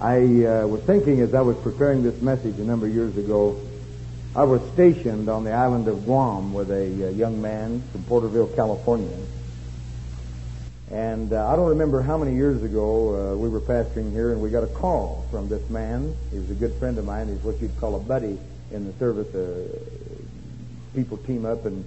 [0.00, 3.60] I uh, was thinking as I was preparing this message a number of years ago,
[4.36, 8.46] I was stationed on the island of Guam with a, uh, young man from Porterville,
[8.54, 9.16] California.
[10.92, 14.40] And uh, I don't remember how many years ago uh, we were pastoring here, and
[14.40, 16.14] we got a call from this man.
[16.30, 17.26] He was a good friend of mine.
[17.26, 18.38] He's what you'd call a buddy
[18.70, 19.34] in the service.
[19.34, 19.66] Uh,
[20.94, 21.84] people team up and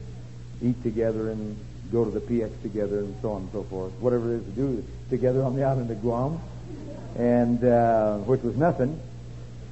[0.62, 1.58] eat together and
[1.94, 3.94] go to the PX together and so on and so forth.
[3.94, 6.42] Whatever it is to do together on the island of Guam,
[7.18, 9.00] and uh, which was nothing.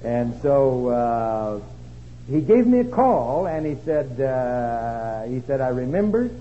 [0.03, 1.61] And so uh,
[2.29, 6.31] he gave me a call, and he said, uh, he said, I remembered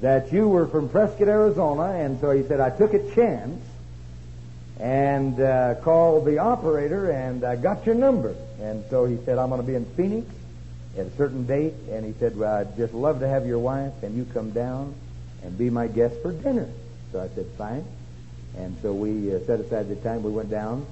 [0.00, 3.62] that you were from Prescott, Arizona, and so he said, I took a chance
[4.78, 8.34] and uh, called the operator and I got your number.
[8.60, 10.26] And so he said, I'm going to be in Phoenix
[10.98, 14.02] at a certain date, and he said, well, I'd just love to have your wife
[14.02, 14.94] and you come down
[15.42, 16.68] and be my guest for dinner.
[17.12, 17.84] So I said, fine.
[18.56, 20.86] And so we uh, set aside the time, we went down,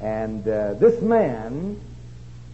[0.00, 1.80] and uh, this man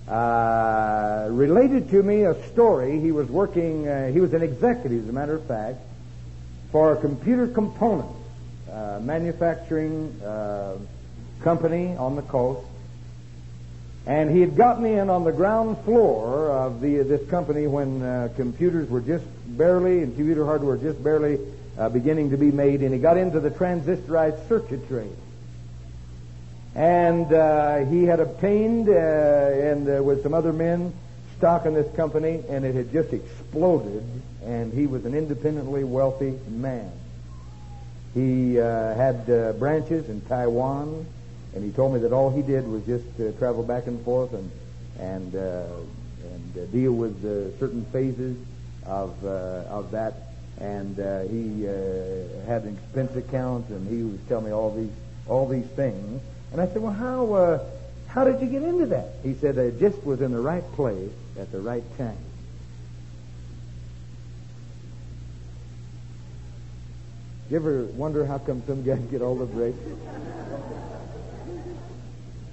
[0.09, 2.99] uh, related to me a story.
[3.01, 5.79] He was working, uh, he was an executive, as a matter of fact,
[6.73, 8.11] for a computer component
[8.73, 10.77] uh, manufacturing uh,
[11.43, 12.67] company on the coast.
[14.07, 18.31] And he had got me in on the ground floor of the, this company when
[18.37, 21.41] computers were just barely, and computer hardware just barely
[21.79, 25.09] uh, beginning to be made, and he got into the transistorized circuitry.
[26.75, 30.93] And uh, he had obtained, uh, and uh, with some other men,
[31.39, 34.05] stock in this company, and it had just exploded,
[34.45, 36.91] and he was an independently wealthy man.
[38.15, 41.07] He uh, had uh, branches in Taiwan,
[41.55, 44.33] and he told me that all he did was just uh, travel back and forth
[44.33, 44.51] and
[44.99, 47.21] and and deal with
[47.59, 48.37] certain phases
[48.87, 50.26] of of that.
[50.59, 50.97] And
[51.31, 51.65] he
[52.47, 54.93] had an expense account, and he was telling me all these
[55.29, 56.23] all these things.
[56.53, 57.65] And I said, well, how, uh,
[58.09, 59.15] how did you get into that?
[59.23, 62.17] He said, I just was in the right place at the right time.
[67.51, 69.79] You ever wonder how come some guys get all the breaks?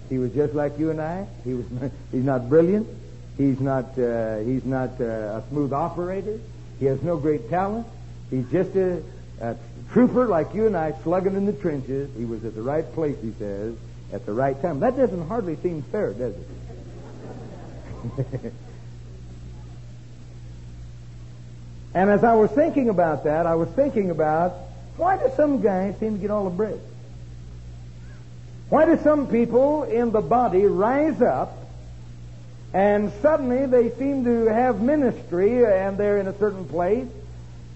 [0.10, 1.26] he was just like you and I.
[1.44, 1.72] He was.
[1.72, 2.88] Not, he's not brilliant.
[3.36, 3.98] He's not.
[3.98, 6.40] Uh, he's not uh, a smooth operator.
[6.80, 7.88] He has no great talent.
[8.34, 9.04] He's just a,
[9.40, 9.56] a
[9.92, 12.10] trooper like you and I, slugging in the trenches.
[12.18, 13.16] He was at the right place.
[13.22, 13.76] He says
[14.12, 14.80] at the right time.
[14.80, 16.48] That doesn't hardly seem fair, does it?
[21.94, 24.56] and as I was thinking about that, I was thinking about
[24.98, 26.80] why do some guys seem to get all the breaks?
[28.70, 31.56] Why do some people in the body rise up
[32.74, 37.08] and suddenly they seem to have ministry and they're in a certain place,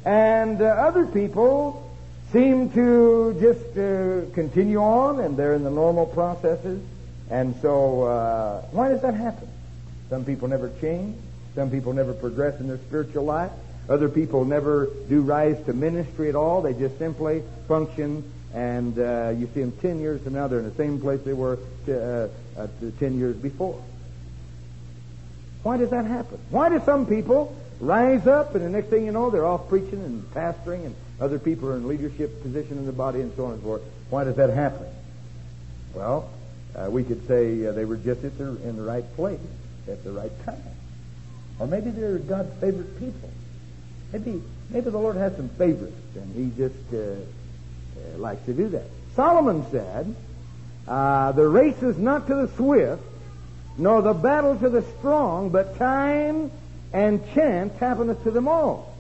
[0.08, 1.84] and uh, other people
[2.32, 6.82] seem to just uh, continue on and they're in the normal processes.
[7.30, 9.50] And so, uh, why does that happen?
[10.10, 11.18] Some people never change.
[11.56, 13.52] Some people never progress in their spiritual life.
[13.90, 16.62] Other people never do rise to ministry at all.
[16.62, 20.70] They just simply function, and uh, you see them 10 years from now, they're in
[20.70, 22.68] the same place they were t- uh, uh,
[23.00, 23.84] 10 years before.
[25.64, 26.40] Why does that happen?
[26.50, 30.04] Why do some people rise up, and the next thing you know, they're off preaching
[30.04, 33.54] and pastoring and other people are in leadership position in the body and so on
[33.54, 33.82] and so forth.
[34.10, 34.88] Why does that happen?
[35.94, 36.30] Well,
[36.76, 39.40] uh, we could say uh, they were just the, in the right place
[39.88, 40.62] at the right time.
[41.60, 43.32] Or maybe they're God's favorite people.
[44.14, 48.70] Maybe, maybe the Lord has some favorites and he just uh, uh likes to do
[48.70, 48.86] that.
[49.16, 50.16] Solomon said,
[50.88, 53.02] uh, the race is not to the swift,
[53.78, 56.52] nor the battle to the strong, but time
[56.94, 58.96] and chance happeneth to them all.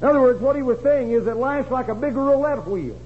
[0.00, 2.98] In other words, what he was saying is that life's like a big roulette wheel.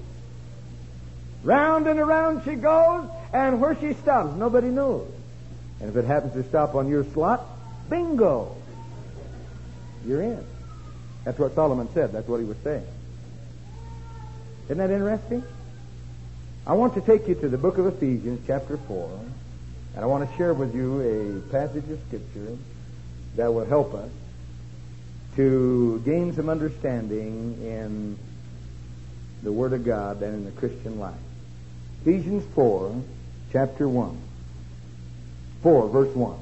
[1.43, 5.09] Round and around she goes, and where she stops, nobody knows.
[5.79, 7.45] And if it happens to stop on your slot,
[7.89, 8.55] bingo!
[10.05, 10.45] You're in.
[11.23, 12.11] That's what Solomon said.
[12.11, 12.85] That's what he was saying.
[14.65, 15.43] Isn't that interesting?
[16.67, 19.19] I want to take you to the book of Ephesians, chapter 4,
[19.95, 22.57] and I want to share with you a passage of Scripture
[23.35, 24.09] that will help us
[25.35, 28.17] to gain some understanding in
[29.43, 31.13] the Word of God and in the Christian life.
[32.01, 33.01] Ephesians 4,
[33.51, 34.17] chapter 1.
[35.63, 36.39] 4, verse 1.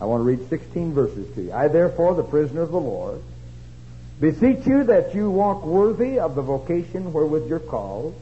[0.00, 1.52] I want to read 16 verses to you.
[1.52, 3.20] I, therefore, the prisoner of the Lord,
[4.20, 8.14] beseech you that you walk worthy of the vocation wherewith you're called,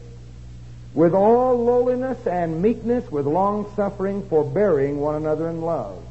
[0.94, 6.03] with all lowliness and meekness, with long suffering, forbearing one another in love,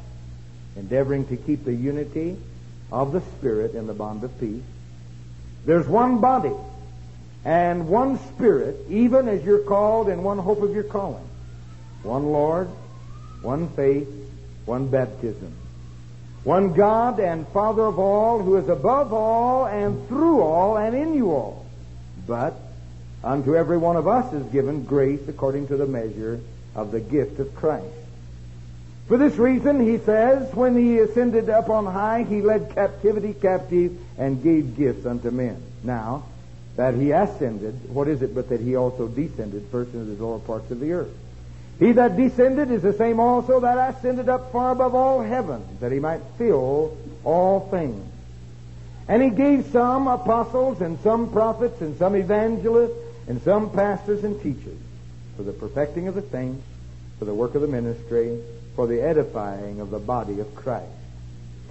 [0.75, 2.38] endeavoring to keep the unity
[2.92, 4.63] of the Spirit in the bond of peace.
[5.66, 6.54] There's one body
[7.44, 11.27] and one Spirit, even as you're called in one hope of your calling.
[12.04, 12.68] one Lord,
[13.42, 14.07] one faith,
[14.66, 15.54] one baptism.
[16.44, 21.16] One God and Father of all, who is above all and through all and in
[21.16, 21.66] you all.
[22.27, 22.56] But
[23.24, 26.39] unto every one of us is given grace according to the measure
[26.75, 28.05] of the gift of Christ.
[29.07, 33.98] For this reason, he says, when he ascended up on high, he led captivity captive
[34.18, 35.62] and gave gifts unto men.
[35.84, 36.24] Now,
[36.75, 40.40] that he ascended, what is it but that he also descended first into the lower
[40.40, 41.16] parts of the earth?
[41.78, 45.92] He that descended is the same also that ascended up far above all heaven, that
[45.92, 48.04] he might fill all things.
[49.08, 52.98] And he gave some apostles, and some prophets, and some evangelists,
[53.28, 54.80] and some pastors and teachers,
[55.38, 56.63] for the perfecting of the saints,
[57.19, 58.42] for the work of the ministry,
[58.75, 60.92] for the edifying of the body of Christ,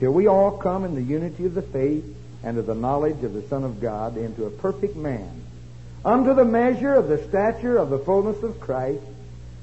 [0.01, 2.05] till we all come in the unity of the faith
[2.43, 5.43] and of the knowledge of the Son of God into a perfect man,
[6.05, 9.03] unto the measure of the stature of the fullness of Christ,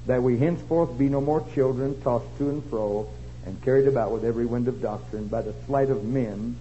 [0.07, 3.07] that we henceforth be no more children tossed to and fro
[3.45, 6.55] and carried about with every wind of doctrine by the sleight of men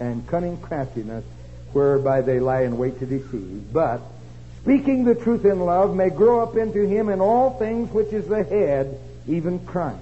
[0.00, 1.24] and cunning craftiness
[1.72, 4.00] whereby they lie in wait to deceive, but
[4.62, 8.26] speaking the truth in love may grow up into him in all things which is
[8.26, 9.98] the head, even Christ,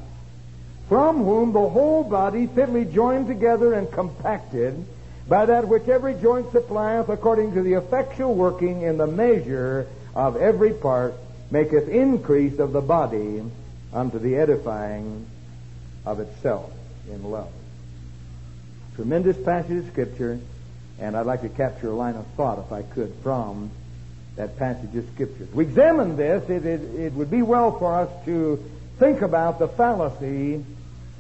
[0.89, 4.85] from whom the whole body fitly joined together and compacted
[5.29, 10.37] by that which every joint supplieth according to the effectual working in the measure of
[10.37, 11.15] every part
[11.51, 13.43] maketh increase of the body
[13.93, 15.27] unto the edifying
[16.05, 16.71] of itself
[17.09, 17.51] in love.
[18.97, 20.39] Tremendous passage of Scripture,
[20.99, 23.71] and I'd like to capture a line of thought, if I could, from
[24.37, 25.45] that passage of Scripture.
[25.45, 28.63] If we examine this, it, it, it would be well for us to
[28.99, 30.65] think about the fallacy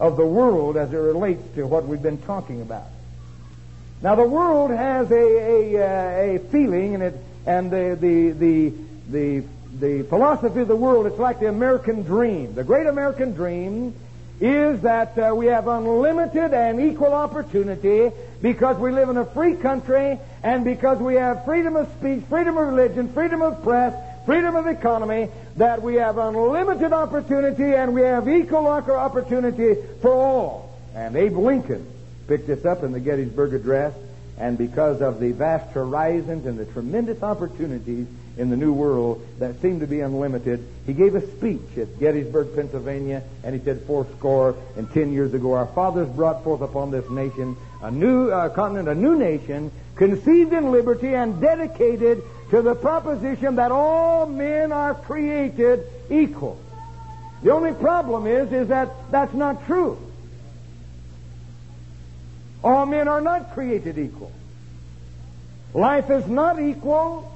[0.00, 2.86] of the world as it relates to what we've been talking about.
[4.02, 7.14] Now, the world has a, a, uh, a feeling, and, it,
[7.46, 8.72] and the, the, the,
[9.08, 9.44] the
[9.80, 12.54] the philosophy of the world, it's like the American dream.
[12.54, 13.94] The great American dream
[14.40, 18.10] is that uh, we have unlimited and equal opportunity
[18.42, 22.56] because we live in a free country and because we have freedom of speech, freedom
[22.56, 23.94] of religion, freedom of press,
[24.26, 30.78] freedom of economy, that we have unlimited opportunity and we have equal opportunity for all.
[30.94, 31.86] And Abe Lincoln
[32.26, 33.94] picked this up in the Gettysburg Address,
[34.38, 38.06] and because of the vast horizons and the tremendous opportunities
[38.36, 40.66] in the New World that seemed to be unlimited.
[40.86, 45.34] He gave a speech at Gettysburg, Pennsylvania, and he said, Four score and ten years
[45.34, 49.70] ago, our fathers brought forth upon this nation a new uh, continent, a new nation,
[49.94, 56.58] conceived in liberty and dedicated to the proposition that all men are created equal.
[57.42, 59.98] The only problem is, is that that's not true.
[62.62, 64.32] All men are not created equal.
[65.74, 67.30] Life is not equal.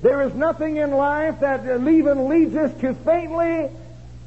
[0.00, 3.68] There is nothing in life that even leads us to faintly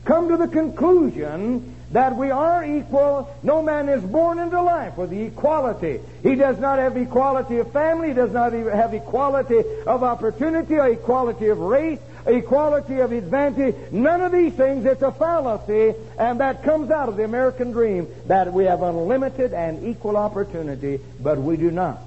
[0.05, 3.29] come to the conclusion that we are equal.
[3.43, 5.99] No man is born into life with equality.
[6.23, 8.09] He does not have equality of family.
[8.09, 13.75] He does not have equality of opportunity or equality of race, equality of advantage.
[13.91, 14.85] None of these things.
[14.85, 19.53] It's a fallacy, and that comes out of the American dream that we have unlimited
[19.53, 21.99] and equal opportunity, but we do not.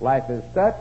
[0.00, 0.76] Life is such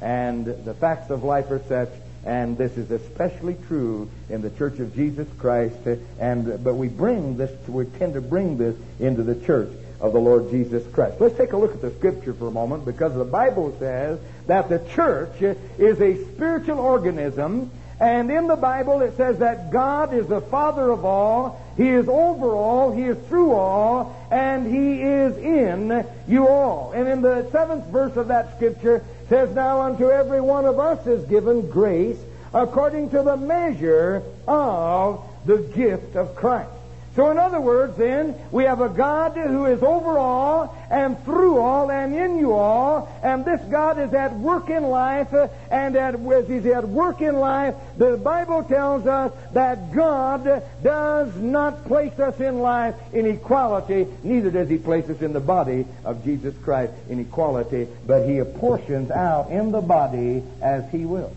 [0.00, 1.88] and the facts of life are such,
[2.28, 5.76] and this is especially true in the Church of Jesus Christ.
[6.20, 10.20] And but we bring this, we tend to bring this into the church of the
[10.20, 11.20] Lord Jesus Christ.
[11.20, 14.68] Let's take a look at the Scripture for a moment, because the Bible says that
[14.68, 17.70] the church is a spiritual organism
[18.00, 22.08] and in the Bible it says that God is the Father of all, He is
[22.08, 26.92] over all, He is through all, and He is in you all.
[26.92, 31.06] And in the seventh verse of that scripture says, Now unto every one of us
[31.06, 32.18] is given grace
[32.54, 36.70] according to the measure of the gift of Christ.
[37.18, 41.58] So, in other words, then, we have a God who is over all and through
[41.58, 45.34] all and in you all, and this God is at work in life,
[45.68, 51.34] and at, as He's at work in life, the Bible tells us that God does
[51.34, 55.86] not place us in life in equality, neither does He place us in the body
[56.04, 61.32] of Jesus Christ in equality, but He apportions out in the body as He will.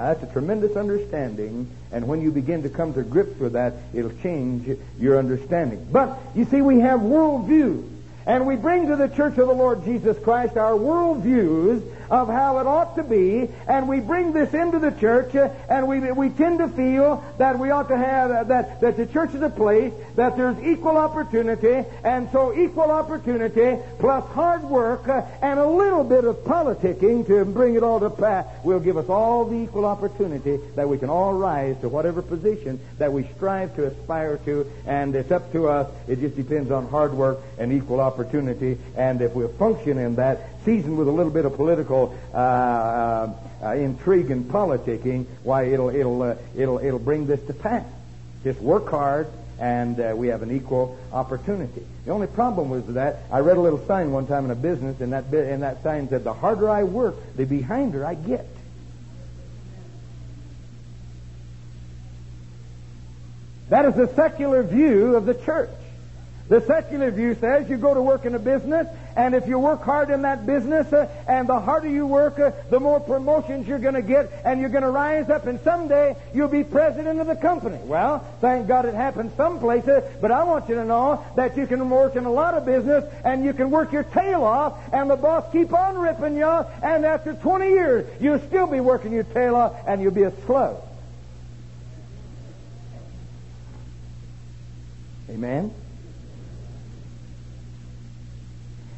[0.00, 4.16] That's a tremendous understanding, and when you begin to come to grips with that, it'll
[4.22, 5.86] change your understanding.
[5.92, 7.86] But, you see, we have worldviews.
[8.26, 12.58] And we bring to the church of the Lord Jesus Christ our worldviews of how
[12.58, 16.28] it ought to be, and we bring this into the church, uh, and we, we
[16.30, 19.48] tend to feel that we ought to have, uh, that, that the church is a
[19.48, 25.66] place that there's equal opportunity, and so equal opportunity plus hard work uh, and a
[25.66, 29.56] little bit of politicking to bring it all to pass will give us all the
[29.56, 34.38] equal opportunity that we can all rise to whatever position that we strive to aspire
[34.38, 35.90] to, and it's up to us.
[36.08, 40.59] It just depends on hard work and equal opportunity, and if we function in that,
[40.64, 45.90] seasoned with a little bit of political uh, uh, uh, intrigue and politicking, why it'll
[45.90, 47.84] it'll uh, it'll it'll bring this to pass.
[48.44, 51.84] Just work hard, and uh, we have an equal opportunity.
[52.04, 55.00] The only problem was that I read a little sign one time in a business,
[55.00, 58.46] and that and that sign said, "The harder I work, the behinder I get."
[63.68, 65.70] That is the secular view of the church.
[66.50, 69.82] The secular view says you go to work in a business, and if you work
[69.82, 73.78] hard in that business, uh, and the harder you work, uh, the more promotions you're
[73.78, 77.28] going to get, and you're going to rise up, and someday you'll be president of
[77.28, 77.78] the company.
[77.84, 81.68] Well, thank God it happens some places, but I want you to know that you
[81.68, 85.08] can work in a lot of business, and you can work your tail off, and
[85.08, 89.12] the boss keep on ripping you, off, and after 20 years, you'll still be working
[89.12, 90.82] your tail off, and you'll be a slug.
[95.28, 95.72] Amen?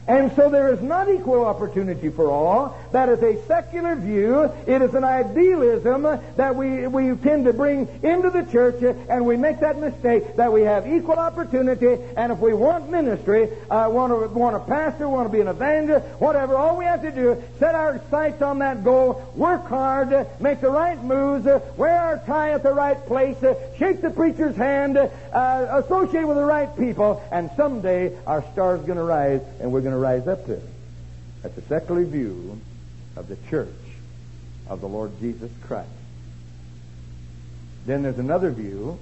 [0.06, 2.76] And so there is not equal opportunity for all.
[2.92, 4.42] That is a secular view.
[4.66, 6.02] It is an idealism
[6.36, 10.52] that we, we tend to bring into the church, and we make that mistake that
[10.52, 15.08] we have equal opportunity, and if we want ministry, uh, want, to, want a pastor,
[15.08, 18.42] want to be an evangelist, whatever, all we have to do is set our sights
[18.42, 21.46] on that goal, work hard, make the right moves,
[21.76, 23.36] wear our tie at the right place,
[23.78, 28.98] shake the preacher's hand, uh, associate with the right people, and someday our star's going
[28.98, 30.54] to rise, and we're going going to rise up to.
[30.54, 30.62] it.
[31.42, 32.58] That's a secular view
[33.16, 33.68] of the church
[34.68, 35.88] of the Lord Jesus Christ.
[37.86, 38.98] Then there's another view,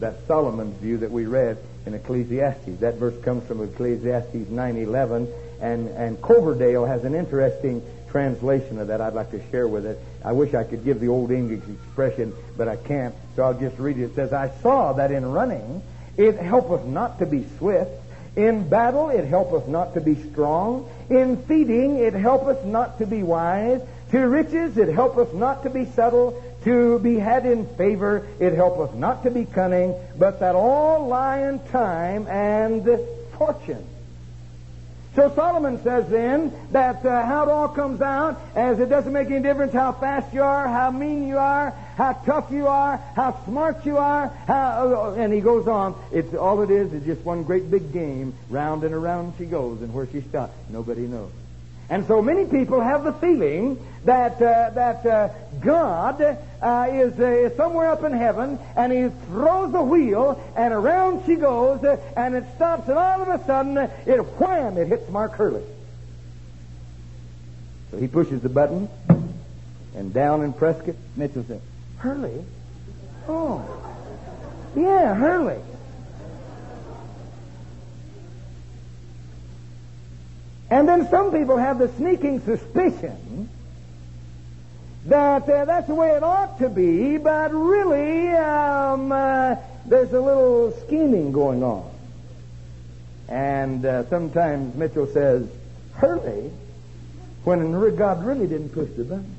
[0.00, 2.80] that Solomon's view that we read in Ecclesiastes.
[2.80, 5.28] That verse comes from Ecclesiastes 9:11,
[5.60, 9.98] and and Coverdale has an interesting translation of that I'd like to share with it.
[10.24, 13.78] I wish I could give the old English expression, but I can't, so I'll just
[13.78, 14.04] read it.
[14.04, 15.82] It says, I saw that in running
[16.16, 17.90] it helpeth not to be swift,
[18.36, 20.88] in battle, it helpeth not to be strong.
[21.08, 23.80] In feeding, it helpeth not to be wise.
[24.10, 26.42] To riches, it helpeth not to be subtle.
[26.64, 31.40] To be had in favor, it helpeth not to be cunning, but that all lie
[31.40, 32.88] in time and
[33.36, 33.86] fortune.
[35.14, 39.30] So Solomon says then that uh, how it all comes out, as it doesn't make
[39.30, 43.38] any difference how fast you are, how mean you are, how tough you are, how
[43.44, 45.94] smart you are, how, uh, and he goes on.
[46.12, 48.34] It's all it is is just one great big game.
[48.50, 51.30] Round and around she goes, and where she stops, nobody knows.
[51.90, 55.28] And so many people have the feeling that uh, that uh,
[55.60, 61.24] God uh, is, uh, somewhere up in heaven, and He throws the wheel, and around
[61.26, 64.78] she goes, uh, and it stops, and all of a sudden, it wham!
[64.78, 65.62] It hits Mark Hurley.
[67.90, 68.88] So he pushes the button,
[69.94, 71.60] and down in Prescott, Mitchell says,
[72.04, 72.44] "Hurley,
[73.28, 73.64] oh,
[74.76, 75.60] yeah, Hurley."
[80.68, 83.48] And then some people have the sneaking suspicion
[85.06, 89.56] that uh, that's the way it ought to be, but really um, uh,
[89.86, 91.90] there's a little scheming going on.
[93.28, 95.48] And uh, sometimes Mitchell says,
[95.94, 96.50] Hurley,
[97.44, 99.33] when God really didn't push the button.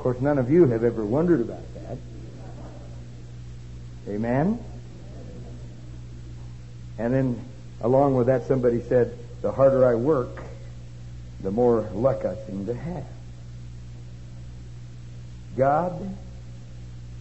[0.00, 1.98] Course, none of you have ever wondered about that.
[4.08, 4.58] Amen?
[6.98, 7.44] And then,
[7.82, 10.42] along with that, somebody said, the harder I work,
[11.42, 13.04] the more luck I seem to have.
[15.58, 16.16] God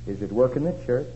[0.07, 1.07] is at work in the church.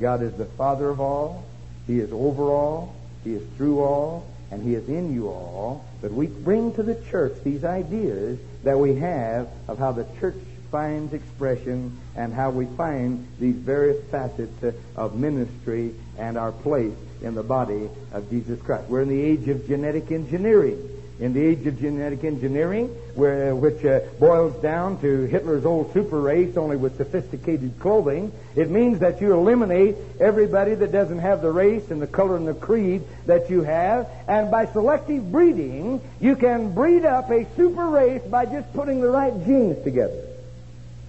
[0.00, 1.44] God is the Father of all.
[1.86, 2.96] He is over all.
[3.22, 4.26] He is through all.
[4.50, 5.84] And He is in you all.
[6.02, 10.34] But we bring to the church these ideas that we have of how the church
[10.74, 17.36] finds expression and how we find these various facets of ministry and our place in
[17.36, 18.88] the body of Jesus Christ.
[18.88, 20.90] We're in the age of genetic engineering
[21.20, 26.20] in the age of genetic engineering, where, which uh, boils down to Hitler's old super
[26.20, 28.32] race, only with sophisticated clothing.
[28.56, 32.48] It means that you eliminate everybody that doesn't have the race and the color and
[32.48, 37.86] the creed that you have, and by selective breeding, you can breed up a super
[37.86, 40.33] race by just putting the right genes together.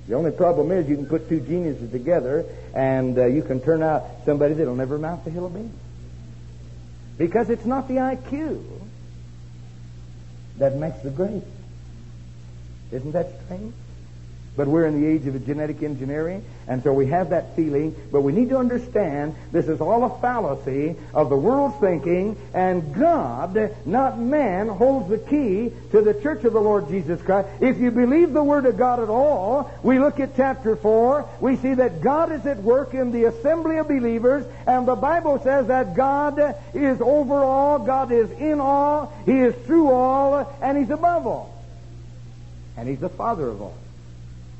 [0.07, 2.45] The only problem is you can put two geniuses together,
[2.75, 5.73] and uh, you can turn out somebody that'll never mount the hill of beans.
[7.17, 8.63] Because it's not the IQ
[10.57, 11.43] that makes the great.
[12.91, 13.73] Isn't that strange?
[14.55, 17.95] But we're in the age of genetic engineering, and so we have that feeling.
[18.11, 22.93] But we need to understand this is all a fallacy of the world's thinking, and
[22.93, 27.49] God, not man, holds the key to the church of the Lord Jesus Christ.
[27.61, 31.55] If you believe the Word of God at all, we look at chapter 4, we
[31.57, 35.67] see that God is at work in the assembly of believers, and the Bible says
[35.67, 36.39] that God
[36.73, 41.51] is over all, God is in all, He is through all, and He's above all.
[42.75, 43.77] And He's the Father of all.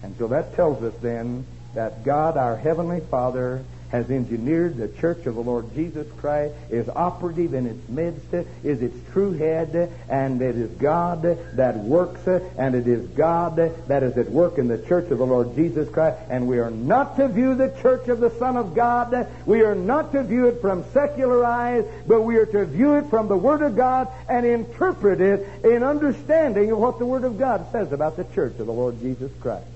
[0.03, 1.45] And so that tells us then
[1.75, 3.63] that God, our Heavenly Father,
[3.95, 8.81] has engineered the church of the Lord Jesus Christ, is operative in its midst, is
[8.81, 11.21] its true head, and it is God
[11.55, 15.25] that works, and it is God that is at work in the church of the
[15.25, 16.17] Lord Jesus Christ.
[16.29, 19.75] And we are not to view the church of the Son of God, we are
[19.75, 23.37] not to view it from secular eyes, but we are to view it from the
[23.37, 27.93] Word of God and interpret it in understanding of what the Word of God says
[27.93, 29.67] about the church of the Lord Jesus Christ.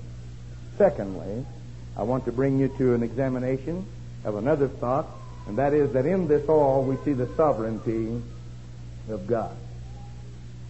[0.76, 1.46] Secondly,
[1.96, 3.86] I want to bring you to an examination
[4.24, 5.06] of another thought,
[5.46, 8.22] and that is that in this all we see the sovereignty
[9.08, 9.56] of God.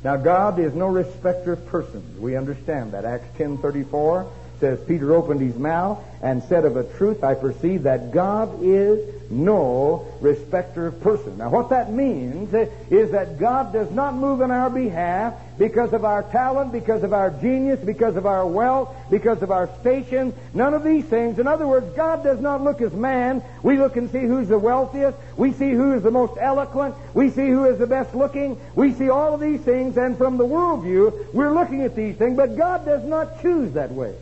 [0.02, 2.18] Now, God is no respecter of persons.
[2.18, 3.04] We understand that.
[3.04, 8.12] Acts 10.34 says, Peter opened his mouth and said of a truth, I perceive that
[8.12, 11.38] God is no respecter of person.
[11.38, 16.04] Now, what that means is that God does not move in our behalf because of
[16.04, 20.74] our talent, because of our genius, because of our wealth, because of our station, none
[20.74, 21.38] of these things.
[21.38, 23.42] In other words, God does not look as man.
[23.62, 25.16] We look and see who's the wealthiest.
[25.36, 26.96] We see who is the most eloquent.
[27.14, 28.60] We see who is the best looking.
[28.74, 32.36] We see all of these things, and from the worldview, we're looking at these things,
[32.36, 34.14] but God does not choose that way.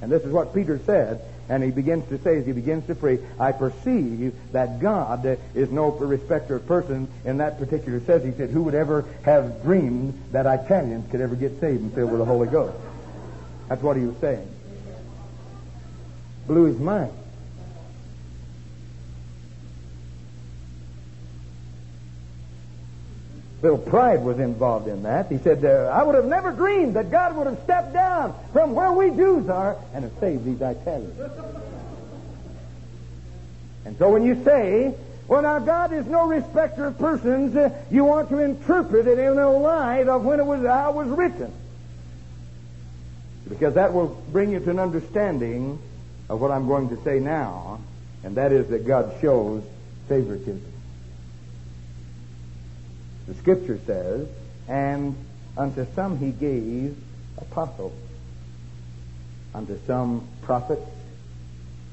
[0.00, 2.94] And this is what Peter said and he begins to say, as he begins to
[2.94, 7.08] pray, I perceive that God is no respecter of persons.
[7.24, 11.36] In that particular says, he said, who would ever have dreamed that Italians could ever
[11.36, 12.76] get saved and filled with the Holy Ghost?
[13.68, 14.48] That's what he was saying.
[16.46, 17.12] Blew his mind.
[23.62, 25.30] Little pride was involved in that.
[25.30, 28.74] He said, uh, I would have never dreamed that God would have stepped down from
[28.74, 31.18] where we Jews are and have saved these Italians.
[33.86, 34.94] and so when you say,
[35.26, 39.38] well, now God is no respecter of persons, uh, you want to interpret it in
[39.38, 41.52] a light of when it was how it was written.
[43.48, 45.78] Because that will bring you to an understanding
[46.28, 47.80] of what I'm going to say now,
[48.22, 49.62] and that is that God shows
[50.08, 50.75] favoritism.
[53.26, 54.28] The scripture says,
[54.68, 55.16] and
[55.56, 56.96] unto some he gave
[57.38, 57.92] apostles,
[59.54, 60.88] unto some prophets,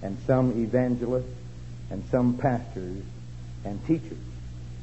[0.02, 1.36] and some evangelists,
[1.90, 3.04] and some pastors
[3.66, 4.18] and teachers.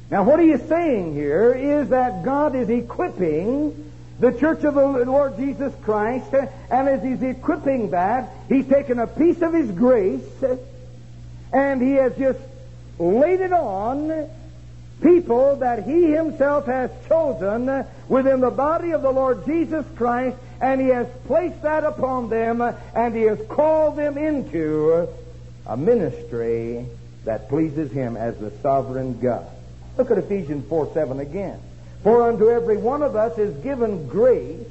[0.09, 4.85] Now, what he is saying here is that God is equipping the church of the
[4.85, 6.33] Lord Jesus Christ,
[6.69, 10.21] and as he's equipping that, he's taken a piece of his grace
[11.53, 12.39] and he has just
[12.99, 14.29] laid it on
[15.01, 20.79] people that he himself has chosen within the body of the Lord Jesus Christ, and
[20.79, 25.07] he has placed that upon them, and he has called them into
[25.65, 26.85] a ministry
[27.25, 29.45] that pleases him as the sovereign God.
[29.97, 31.59] Look at Ephesians 4 7 again.
[32.03, 34.65] For unto every one of us is given grace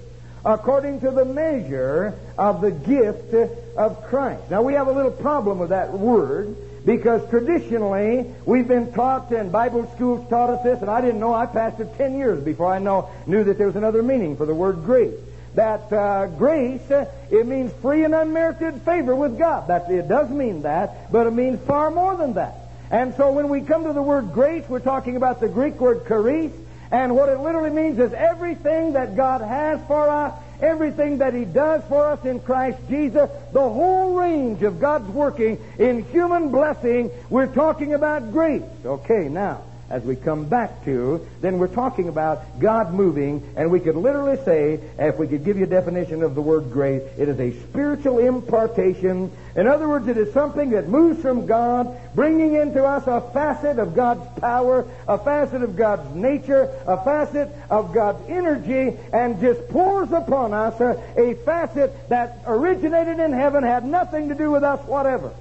[0.44, 3.34] according to the measure of the gift
[3.76, 4.50] of Christ.
[4.50, 9.52] Now we have a little problem with that word because traditionally, we've been taught, and
[9.52, 11.34] Bible schools taught us this, and I didn't know.
[11.34, 14.54] I pastored 10 years before I know, knew that there was another meaning for the
[14.54, 15.14] word grace.
[15.54, 19.68] That uh, grace, uh, it means free and unmerited favor with God.
[19.68, 22.54] That It does mean that, but it means far more than that.
[22.90, 26.06] And so when we come to the word grace, we're talking about the Greek word
[26.06, 26.52] charis,
[26.90, 31.44] and what it literally means is everything that God has for us everything that He
[31.44, 37.10] does for us in Christ Jesus, the whole range of God's working in human blessing,
[37.28, 38.62] we're talking about grace.
[38.84, 43.80] Okay, now, as we come back to, then we're talking about God moving, and we
[43.80, 47.28] could literally say, if we could give you a definition of the word grace, it
[47.28, 49.32] is a spiritual impartation.
[49.56, 53.80] In other words, it is something that moves from God, bringing into us a facet
[53.80, 59.68] of God's power, a facet of God's nature, a facet of God's energy, and just
[59.70, 64.62] pours upon us a, a facet that originated in heaven, had nothing to do with
[64.62, 65.32] us whatever.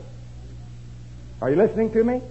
[1.39, 2.21] Are you listening to me?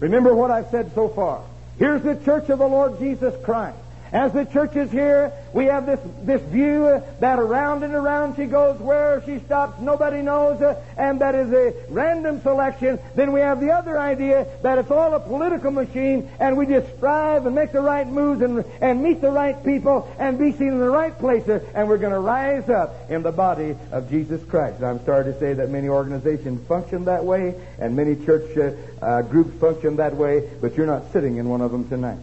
[0.00, 1.42] Remember what I've said so far.
[1.78, 3.78] Here's the church of the Lord Jesus Christ.
[4.16, 8.46] As the church is here, we have this, this view that around and around she
[8.46, 12.98] goes, where she stops, nobody knows, uh, and that is a random selection.
[13.14, 16.96] Then we have the other idea that it's all a political machine, and we just
[16.96, 20.68] strive and make the right moves and, and meet the right people and be seen
[20.68, 24.42] in the right places, and we're going to rise up in the body of Jesus
[24.44, 24.76] Christ.
[24.76, 29.04] And I'm sorry to say that many organizations function that way, and many church uh,
[29.04, 32.20] uh, groups function that way, but you're not sitting in one of them tonight.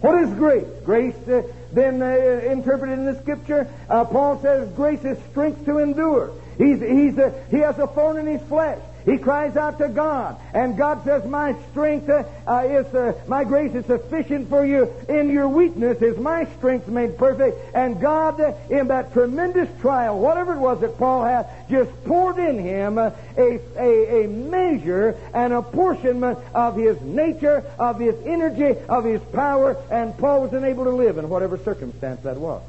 [0.00, 0.66] What is grace?
[0.84, 2.06] Grace, uh, then uh,
[2.50, 6.32] interpreted in the scripture, uh, Paul says grace is strength to endure.
[6.56, 8.80] He's, he's a, he has a thorn in his flesh.
[9.04, 13.44] He cries out to God, and God says, "My strength uh, uh, is, uh, my
[13.44, 14.92] grace is sufficient for you.
[15.08, 20.18] In your weakness is my strength made perfect." And God, uh, in that tremendous trial,
[20.18, 25.16] whatever it was that Paul had, just poured in him uh, a, a, a measure,
[25.32, 30.84] an apportionment of his nature, of his energy, of his power, and Paul was unable
[30.84, 32.62] to live in whatever circumstance that was.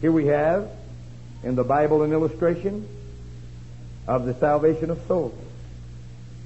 [0.00, 0.68] Here we have
[1.42, 2.86] in the Bible an illustration
[4.06, 5.34] of the salvation of souls.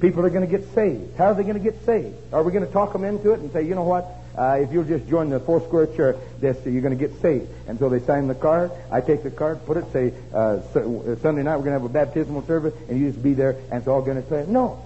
[0.00, 1.16] People are going to get saved.
[1.16, 2.16] How are they going to get saved?
[2.32, 4.06] Are we going to talk them into it and say, you know what?
[4.36, 7.48] Uh, if you'll just join the Four Square Church, this you're going to get saved.
[7.68, 8.72] And so they sign the card.
[8.90, 11.84] I take the card, put it, say uh, uh Sunday night we're going to have
[11.84, 14.82] a baptismal service, and you just be there, and it's all going to say no.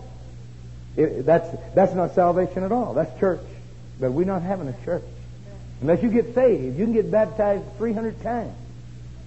[0.96, 2.92] It, that's that's not salvation at all.
[2.92, 3.40] That's church,
[3.98, 5.04] but we're not having a church.
[5.81, 8.54] Unless you get saved, you can get baptized 300 times,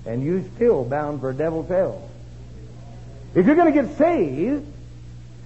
[0.05, 2.10] and you're still bound for devil's hell.
[3.33, 4.65] If you're going to get saved,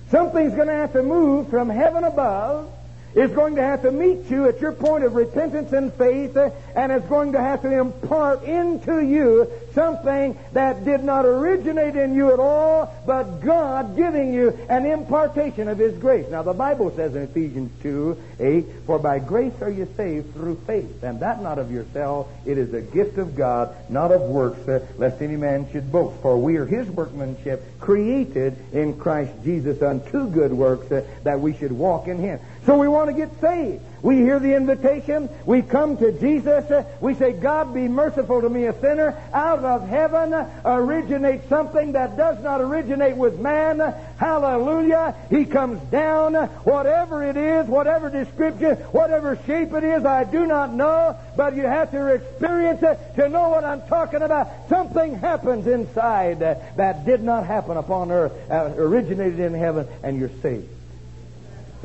[0.09, 2.71] something's going to have to move from heaven above
[3.15, 6.49] is going to have to meet you at your point of repentance and faith, uh,
[6.75, 12.15] and is going to have to impart into you something that did not originate in
[12.15, 16.27] you at all, but God giving you an impartation of His grace.
[16.29, 20.61] Now, the Bible says in Ephesians 2 8, For by grace are you saved through
[20.67, 24.67] faith, and that not of yourself, it is a gift of God, not of works,
[24.67, 26.21] uh, lest any man should boast.
[26.21, 31.55] For we are His workmanship, created in Christ Jesus unto good works, uh, that we
[31.55, 32.39] should walk in Him.
[32.65, 33.83] So we want to get saved.
[34.01, 35.29] We hear the invitation.
[35.45, 36.85] We come to Jesus.
[37.01, 39.19] We say, God, be merciful to me, a sinner.
[39.33, 43.79] Out of heaven originates something that does not originate with man.
[44.17, 45.15] Hallelujah.
[45.31, 46.35] He comes down.
[46.35, 51.17] Whatever it is, whatever description, whatever shape it is, I do not know.
[51.35, 54.69] But you have to experience it to know what I'm talking about.
[54.69, 60.29] Something happens inside that did not happen upon earth, uh, originated in heaven, and you're
[60.43, 60.74] saved.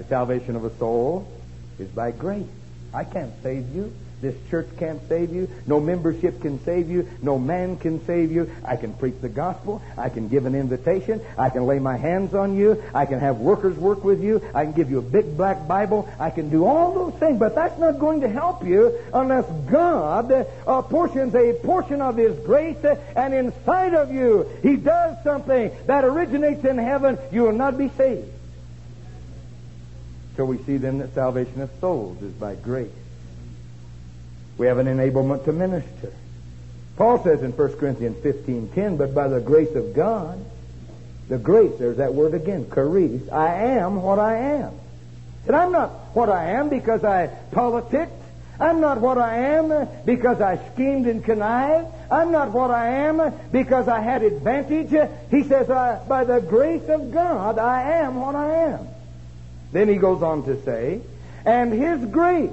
[0.00, 1.28] The salvation of a soul
[1.78, 2.46] is by grace.
[2.94, 3.92] I can't save you.
[4.22, 5.46] This church can't save you.
[5.66, 7.06] No membership can save you.
[7.20, 8.50] No man can save you.
[8.64, 9.82] I can preach the gospel.
[9.98, 11.20] I can give an invitation.
[11.36, 12.82] I can lay my hands on you.
[12.94, 14.40] I can have workers work with you.
[14.54, 16.08] I can give you a big black Bible.
[16.18, 20.32] I can do all those things, but that's not going to help you unless God
[20.66, 25.70] uh, portions a portion of His grace uh, and inside of you He does something
[25.84, 27.18] that originates in heaven.
[27.30, 28.39] You will not be saved.
[30.40, 32.88] So we see then that salvation of souls is by grace.
[34.56, 36.14] We have an enablement to minister.
[36.96, 40.42] Paul says in 1 Corinthians 15:10, but by the grace of God,
[41.28, 44.72] the grace, there's that word again, charis, I am what I am.
[45.46, 48.10] And I'm not what I am because I politicked.
[48.58, 51.86] I'm not what I am because I schemed and connived.
[52.10, 53.20] I'm not what I am
[53.52, 54.88] because I had advantage.
[55.30, 58.88] He says, by the grace of God, I am what I am.
[59.72, 61.00] Then he goes on to say,
[61.44, 62.50] And his grace,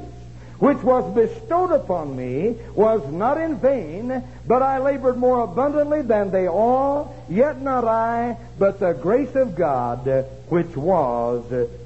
[0.59, 6.31] which was bestowed upon me, was not in vain, but I labored more abundantly than
[6.31, 11.43] they all, yet not I, but the grace of God which was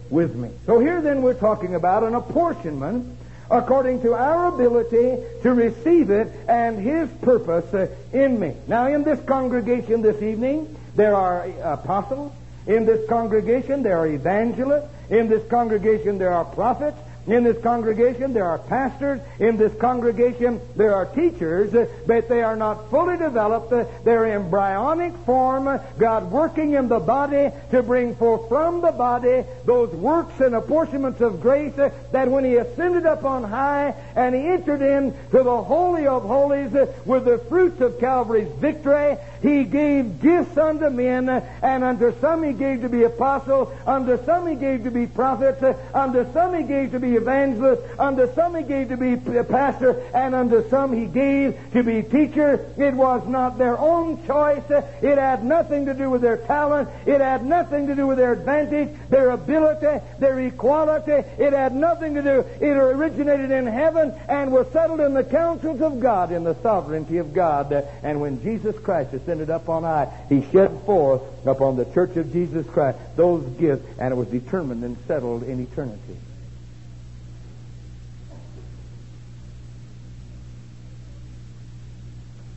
[0.10, 0.50] with me.
[0.66, 3.18] So here then we're talking about an apportionment
[3.52, 8.56] according to our ability to receive it and His purpose in me.
[8.68, 12.32] Now, in this congregation this evening, there are apostles.
[12.66, 14.88] In this congregation, there are evangelists.
[15.12, 16.98] In this congregation, there are prophets.
[17.28, 19.22] In this congregation, there are pastors.
[19.40, 21.72] In this congregation, there are teachers,
[22.08, 23.70] but they are not fully developed.
[24.04, 29.94] They're embryonic form, God working in the body to bring forth from the body those
[29.94, 34.82] works and apportionments of grace that when He ascended up on high and He entered
[34.82, 36.72] into the Holy of Holies
[37.06, 42.54] with the fruits of Calvary's victory, He gave gifts unto men, and unto some he
[42.54, 46.92] gave to be apostles, unto some he gave to be prophets, unto some he gave
[46.92, 51.58] to be evangelists, unto some he gave to be pastor, and unto some he gave
[51.74, 52.66] to be teacher.
[52.78, 54.64] It was not their own choice.
[54.70, 56.90] It had nothing to do with their talent.
[57.06, 61.28] It had nothing to do with their advantage, their ability, their equality.
[61.38, 62.46] It had nothing to do.
[62.60, 67.18] It originated in heaven and was settled in the counsels of God, in the sovereignty
[67.18, 67.72] of God.
[68.04, 69.14] And when Jesus Christ
[69.50, 74.12] up on high, he shed forth upon the church of Jesus Christ those gifts, and
[74.12, 76.18] it was determined and settled in eternity.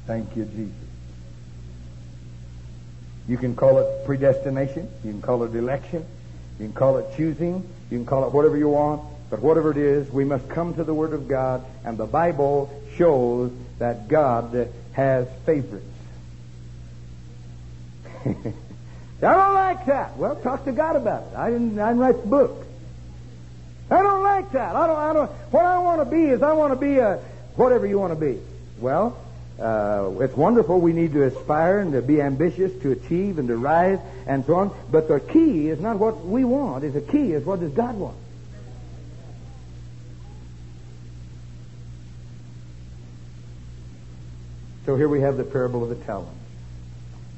[0.07, 0.75] Thank you, Jesus.
[3.27, 4.91] You can call it predestination.
[5.03, 6.05] You can call it election.
[6.59, 7.67] You can call it choosing.
[7.91, 9.03] You can call it whatever you want.
[9.31, 12.71] But whatever it is, we must come to the Word of God, and the Bible
[12.97, 15.94] shows that God has favorites.
[18.25, 18.33] I
[19.21, 20.17] don't like that.
[20.17, 21.37] Well, talk to God about it.
[21.37, 22.67] I didn't, I didn't write the book.
[23.91, 24.75] I don't like that.
[24.75, 27.17] I don't, I don't, what I want to be is I want to be a,
[27.57, 28.41] whatever you want to be.
[28.79, 29.19] Well,
[29.61, 30.81] uh, it's wonderful.
[30.81, 34.55] We need to aspire and to be ambitious, to achieve and to rise and so
[34.55, 34.77] on.
[34.91, 36.85] But the key is not what we want.
[36.85, 38.17] Is the key is what does God want?
[44.87, 46.44] So here we have the parable of the talents.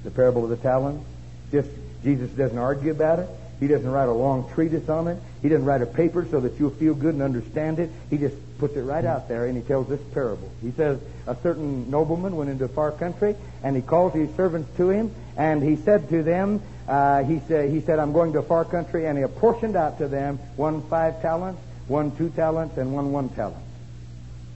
[0.06, 1.04] The parable of the talents.
[1.50, 1.68] Just
[2.04, 3.28] Jesus doesn't argue about it.
[3.58, 5.18] He doesn't write a long treatise on it.
[5.42, 7.90] He doesn't write a paper so that you'll feel good and understand it.
[8.08, 10.48] He just puts it right out there and he tells this parable.
[10.62, 14.70] He says, A certain nobleman went into a far country and he called his servants
[14.76, 18.38] to him and he said to them, uh, he, said, he said, I'm going to
[18.38, 22.78] a far country and he apportioned out to them one five talents, one two talents,
[22.78, 23.64] and one one talent.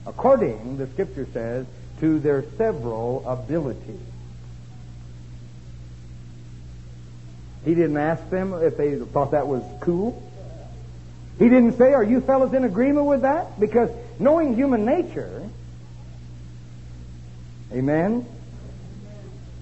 [0.07, 1.65] According, the scripture says,
[1.99, 3.99] to their several abilities.
[7.65, 10.21] He didn't ask them if they thought that was cool.
[11.37, 13.59] He didn't say, Are you fellows in agreement with that?
[13.59, 15.47] Because knowing human nature,
[17.71, 18.25] amen,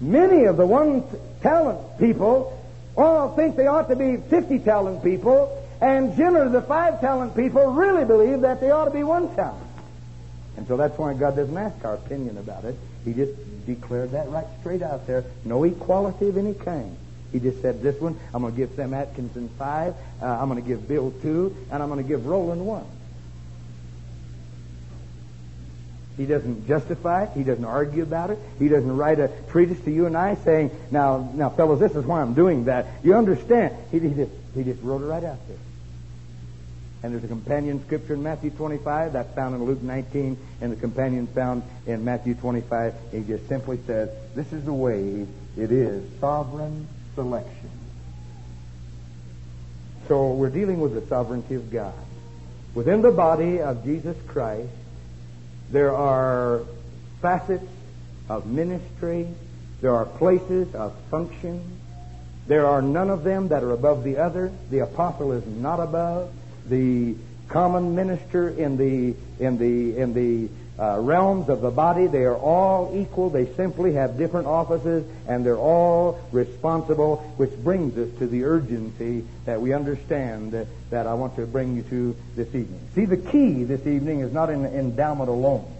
[0.00, 1.04] many of the one
[1.42, 2.56] talent people
[2.96, 7.66] all think they ought to be 50 talent people, and generally the five talent people
[7.72, 9.66] really believe that they ought to be one talent.
[10.56, 12.76] And so that's why God doesn't ask our opinion about it.
[13.04, 13.32] He just
[13.66, 15.24] declared that right straight out there.
[15.44, 16.96] No equality of any kind.
[17.32, 20.62] He just said, this one, I'm going to give Sam Atkinson five, uh, I'm going
[20.62, 22.86] to give Bill two, and I'm going to give Roland one.
[26.20, 27.30] He doesn't justify it.
[27.34, 28.38] He doesn't argue about it.
[28.58, 32.04] He doesn't write a treatise to you and I saying, now, now, fellows, this is
[32.04, 32.86] why I'm doing that.
[33.02, 33.74] You understand?
[33.90, 35.56] He, he, just, he just wrote it right out there.
[37.02, 39.14] And there's a companion scripture in Matthew 25.
[39.14, 42.92] That's found in Luke 19, and the companion found in Matthew 25.
[43.12, 46.86] He just simply says, This is the way it is sovereign
[47.20, 47.70] selection.
[50.08, 51.92] So we're dealing with the sovereignty of God.
[52.74, 54.70] Within the body of Jesus Christ,
[55.70, 56.62] there are
[57.20, 57.68] facets
[58.30, 59.28] of ministry,
[59.82, 61.62] there are places of function.
[62.46, 64.50] There are none of them that are above the other.
[64.70, 66.32] The apostle is not above.
[66.68, 67.16] The
[67.48, 70.48] common minister in the in the in the
[70.80, 72.06] uh, realms of the body.
[72.06, 73.30] They are all equal.
[73.30, 79.24] They simply have different offices, and they're all responsible, which brings us to the urgency
[79.44, 82.80] that we understand that, that I want to bring you to this evening.
[82.94, 85.70] See, the key this evening is not in endowment alone.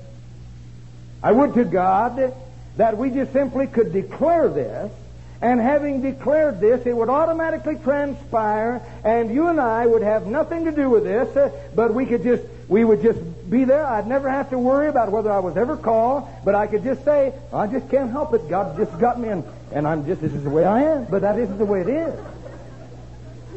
[1.22, 2.34] I would to God
[2.76, 4.90] that we just simply could declare this
[5.42, 10.66] and having declared this, it would automatically transpire, and you and I would have nothing
[10.66, 13.84] to do with this, but we could just, we would just be there.
[13.84, 17.04] I'd never have to worry about whether I was ever called, but I could just
[17.04, 18.48] say, I just can't help it.
[18.48, 21.06] God just got me, and, and I'm just, this is the way I am.
[21.06, 22.14] But that isn't the way it is.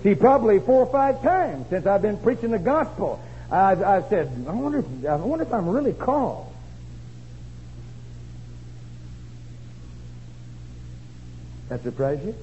[0.02, 4.32] See, probably four or five times since I've been preaching the gospel, I've, I've said,
[4.48, 6.52] I wonder, if, I wonder if I'm really called.
[11.70, 12.36] That surprise you?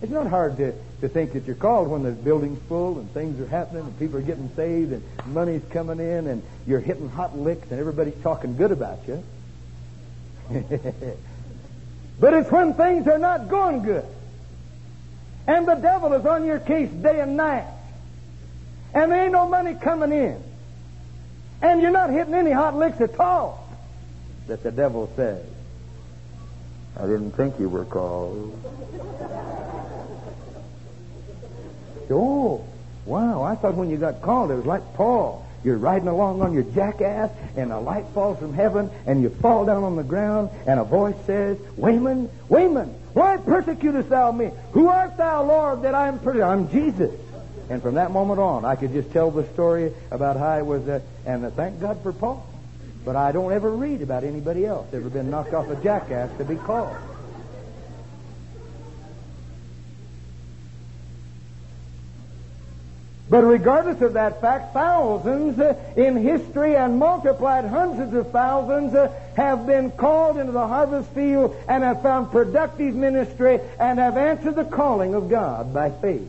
[0.00, 3.40] It's not hard to, to think that you're called when the building's full and things
[3.40, 7.36] are happening and people are getting saved and money's coming in and you're hitting hot
[7.36, 9.24] licks and everybody's talking good about you.
[12.20, 14.06] but it's when things are not going good.
[15.48, 17.66] And the devil is on your case day and night.
[18.94, 20.40] And there ain't no money coming in.
[21.60, 23.68] And you're not hitting any hot licks at all.
[24.46, 25.44] That the devil says,
[26.96, 28.54] I didn't think you were called.
[32.10, 32.64] oh,
[33.04, 33.42] wow.
[33.42, 35.46] I thought when you got called, it was like Paul.
[35.64, 39.64] you're riding along on your jackass, and a light falls from heaven, and you fall
[39.64, 44.50] down on the ground, and a voice says, Wayman, Wayman, why persecutest thou me?
[44.72, 46.42] Who art thou, Lord, that I am persecuted?
[46.42, 47.12] I'm Jesus.
[47.70, 50.88] And from that moment on, I could just tell the story about how I was,
[50.88, 52.46] uh, and uh, thank God for Paul.
[53.04, 56.44] But I don't ever read about anybody else ever been knocked off a jackass to
[56.44, 56.96] be called.
[63.30, 69.12] But regardless of that fact, thousands uh, in history and multiplied hundreds of thousands uh,
[69.36, 74.56] have been called into the harvest field and have found productive ministry and have answered
[74.56, 76.28] the calling of God by faith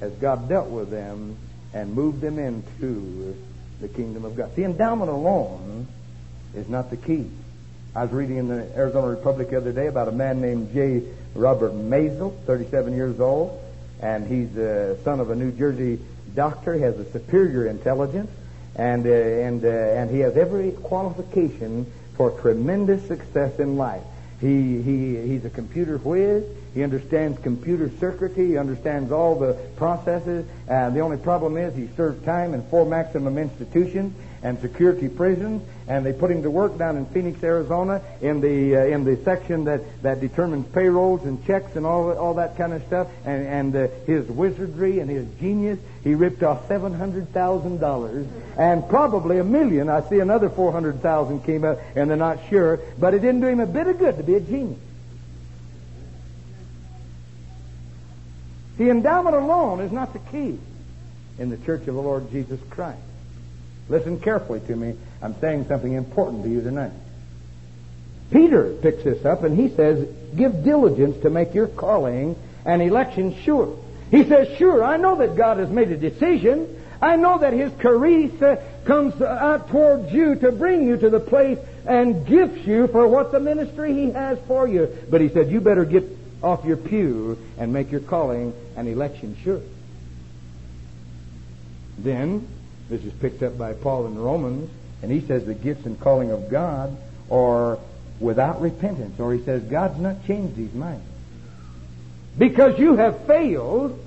[0.00, 1.36] as God dealt with them
[1.74, 3.36] and moved them into
[3.82, 4.56] the kingdom of God.
[4.56, 5.86] The endowment alone
[6.54, 7.30] is not the key.
[7.94, 11.02] I was reading in the Arizona Republic the other day about a man named J.
[11.34, 13.60] Robert Maisel, 37 years old,
[14.00, 16.00] and he's the son of a New Jersey
[16.34, 16.78] doctor.
[16.78, 18.30] Has a superior intelligence,
[18.76, 24.02] and uh, and uh, and he has every qualification for tremendous success in life.
[24.40, 26.44] He he he's a computer whiz.
[26.74, 28.48] He understands computer circuitry.
[28.48, 30.46] He understands all the processes.
[30.68, 35.62] And the only problem is he served time in four maximum institutions and security prisons,
[35.86, 39.16] and they put him to work down in Phoenix, Arizona, in the uh, in the
[39.24, 43.06] section that, that determines payrolls and checks and all all that kind of stuff.
[43.24, 48.26] And and uh, his wizardry and his genius, he ripped off seven hundred thousand dollars
[48.58, 49.88] and probably a million.
[49.88, 53.42] I see another four hundred thousand came out, and they're not sure, but it didn't
[53.42, 54.80] do him a bit of good to be a genius.
[58.78, 60.58] The endowment alone is not the key
[61.38, 62.98] in the church of the Lord Jesus Christ.
[63.92, 64.94] Listen carefully to me.
[65.20, 66.92] I'm saying something important to you tonight.
[68.30, 73.36] Peter picks this up and he says, Give diligence to make your calling and election
[73.42, 73.76] sure.
[74.10, 76.82] He says, Sure, I know that God has made a decision.
[77.02, 81.20] I know that His charis uh, comes out towards you to bring you to the
[81.20, 84.88] place and gifts you for what the ministry He has for you.
[85.10, 86.04] But He said, You better get
[86.42, 89.60] off your pew and make your calling and election sure.
[91.98, 92.48] Then
[92.88, 94.70] this is picked up by Paul in Romans,
[95.02, 96.96] and he says the gifts and calling of God
[97.30, 97.78] are
[98.20, 101.02] without repentance, or he says God's not changed his mind.
[102.38, 103.98] Because you have failed,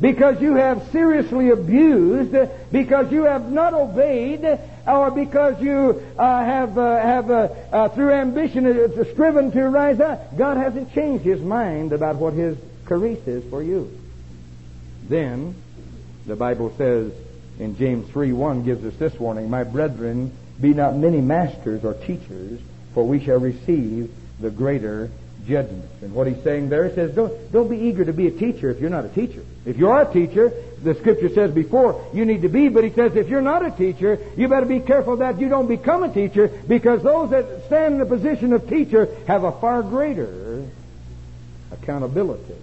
[0.00, 2.34] because you have seriously abused,
[2.72, 8.10] because you have not obeyed, or because you uh, have, uh, have uh, uh through
[8.10, 12.56] ambition, uh, striven to rise up, God hasn't changed his mind about what his
[12.88, 13.96] charis is for you.
[15.08, 15.54] Then,
[16.26, 17.12] the Bible says,
[17.60, 21.94] in James 3 1 gives us this warning My brethren, be not many masters or
[21.94, 22.58] teachers,
[22.94, 25.10] for we shall receive the greater
[25.46, 25.84] judgment.
[26.02, 28.70] And what he's saying there, he says, don't, don't be eager to be a teacher
[28.70, 29.44] if you're not a teacher.
[29.64, 32.90] If you are a teacher, the scripture says before, you need to be, but he
[32.90, 36.12] says if you're not a teacher, you better be careful that you don't become a
[36.12, 40.66] teacher, because those that stand in the position of teacher have a far greater
[41.72, 42.56] accountability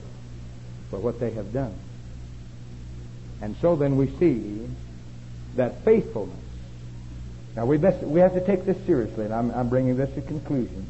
[0.89, 1.75] for what they have done.
[3.41, 4.67] And so then we see
[5.57, 6.35] that faithfulness.
[7.55, 10.21] Now we best we have to take this seriously, and I'm, I'm bringing this to
[10.21, 10.85] conclusion.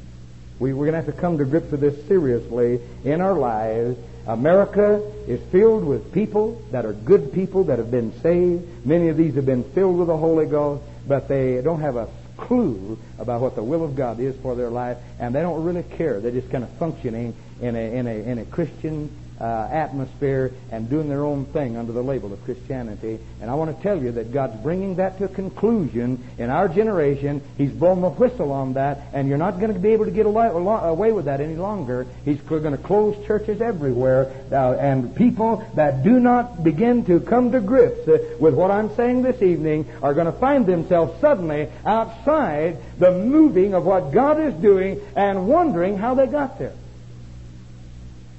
[0.60, 3.98] We, we're going to have to come to grips with this seriously in our lives.
[4.26, 8.86] America is filled with people that are good people that have been saved.
[8.86, 12.10] Many of these have been filled with the Holy Ghost, but they don't have a
[12.38, 15.84] clue about what the will of God is for their life, and they don't really
[15.84, 16.20] care.
[16.20, 20.90] They're just kind of functioning in a, in a, in a Christian uh, atmosphere and
[20.90, 23.20] doing their own thing under the label of Christianity.
[23.42, 26.68] And I want to tell you that God's bringing that to a conclusion in our
[26.68, 27.42] generation.
[27.58, 30.26] He's blown the whistle on that, and you're not going to be able to get
[30.26, 32.08] away with that any longer.
[32.26, 37.52] He's going to close churches everywhere, uh, and people that do not begin to come
[37.52, 41.70] to grips uh, with what I'm saying this evening are going to find themselves suddenly
[41.86, 46.74] outside the moving of what God is doing and wondering how they got there.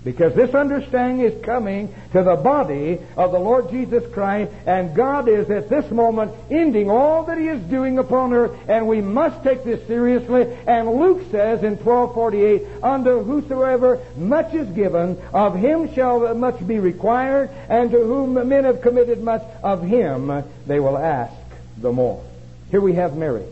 [0.05, 5.29] Because this understanding is coming to the body of the Lord Jesus Christ, and God
[5.29, 9.43] is at this moment ending all that He is doing upon earth, and we must
[9.43, 10.47] take this seriously.
[10.67, 16.79] And Luke says in 1248, Unto whosoever much is given, of him shall much be
[16.79, 21.35] required, and to whom men have committed much, of him they will ask
[21.77, 22.23] the more.
[22.71, 23.45] Here we have Mary.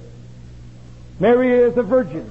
[1.19, 2.31] Mary is a virgin.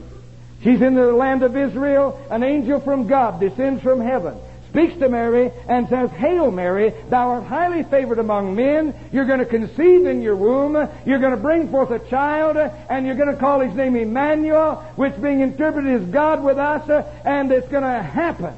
[0.64, 2.20] She's in the land of Israel.
[2.32, 4.36] An angel from God descends from heaven,
[4.70, 8.96] speaks to Mary, and says, Hail Mary, thou art highly favored among men.
[9.12, 10.90] You're going to conceive in your womb.
[11.06, 14.78] You're going to bring forth a child, and you're going to call his name Emmanuel,
[14.96, 16.90] which being interpreted is God with us,
[17.24, 18.54] and it's going to happen.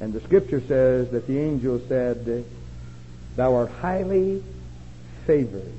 [0.00, 2.44] And the scripture says that the angel said,
[3.34, 4.44] thou art highly
[5.26, 5.72] favored.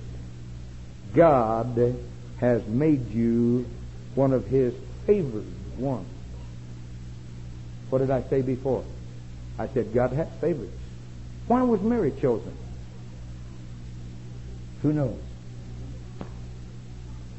[1.13, 1.95] God
[2.39, 3.65] has made you
[4.15, 4.73] one of his
[5.05, 5.45] favored
[5.77, 6.07] ones.
[7.89, 8.83] What did I say before?
[9.57, 10.73] I said God has favorites.
[11.47, 12.55] Why was Mary chosen?
[14.81, 15.19] Who knows?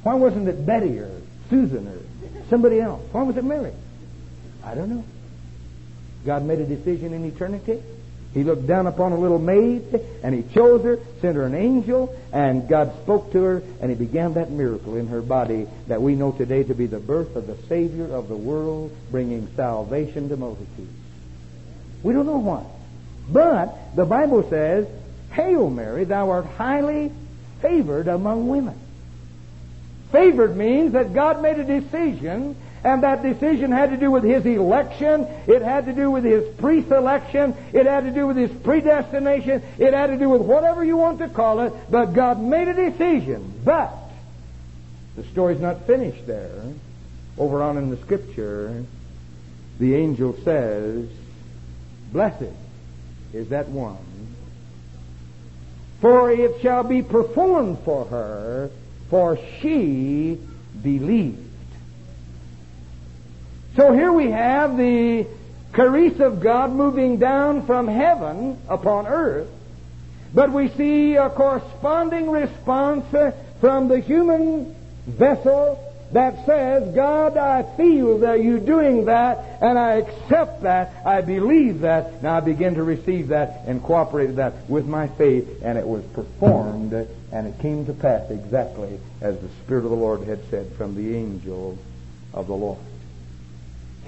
[0.02, 1.10] Why wasn't it Betty or
[1.48, 1.98] Susan or
[2.48, 3.02] somebody else?
[3.12, 3.72] Why was it Mary?
[4.64, 5.04] I don't know.
[6.26, 7.82] God made a decision in eternity.
[8.32, 9.82] He looked down upon a little maid
[10.22, 13.96] and he chose her, sent her an angel, and God spoke to her and he
[13.96, 17.46] began that miracle in her body that we know today to be the birth of
[17.48, 20.92] the Savior of the world, bringing salvation to multitudes.
[22.02, 22.64] We don't know why.
[23.28, 24.86] But the Bible says,
[25.32, 27.12] Hail Mary, thou art highly
[27.60, 28.78] favored among women.
[30.12, 34.44] Favored means that God made a decision, and that decision had to do with His
[34.46, 39.62] election, it had to do with His pre-selection, it had to do with His predestination,
[39.78, 42.90] it had to do with whatever you want to call it, but God made a
[42.90, 43.60] decision.
[43.64, 43.94] But
[45.16, 46.62] the story's not finished there.
[47.38, 48.84] Over on in the Scripture,
[49.78, 51.08] the angel says,
[52.12, 52.52] Blessed
[53.32, 53.96] is that one,
[56.00, 58.70] for it shall be performed for her
[59.10, 60.38] for she
[60.82, 61.49] believed.
[63.76, 65.26] So here we have the
[65.74, 69.48] charis of God moving down from heaven upon earth,
[70.34, 74.74] but we see a corresponding response uh, from the human
[75.06, 81.20] vessel that says, God, I feel that you're doing that, and I accept that, I
[81.20, 85.78] believe that, now I begin to receive that and cooperate that with my faith, and
[85.78, 90.22] it was performed, and it came to pass exactly as the Spirit of the Lord
[90.22, 91.78] had said from the angel
[92.34, 92.78] of the Lord.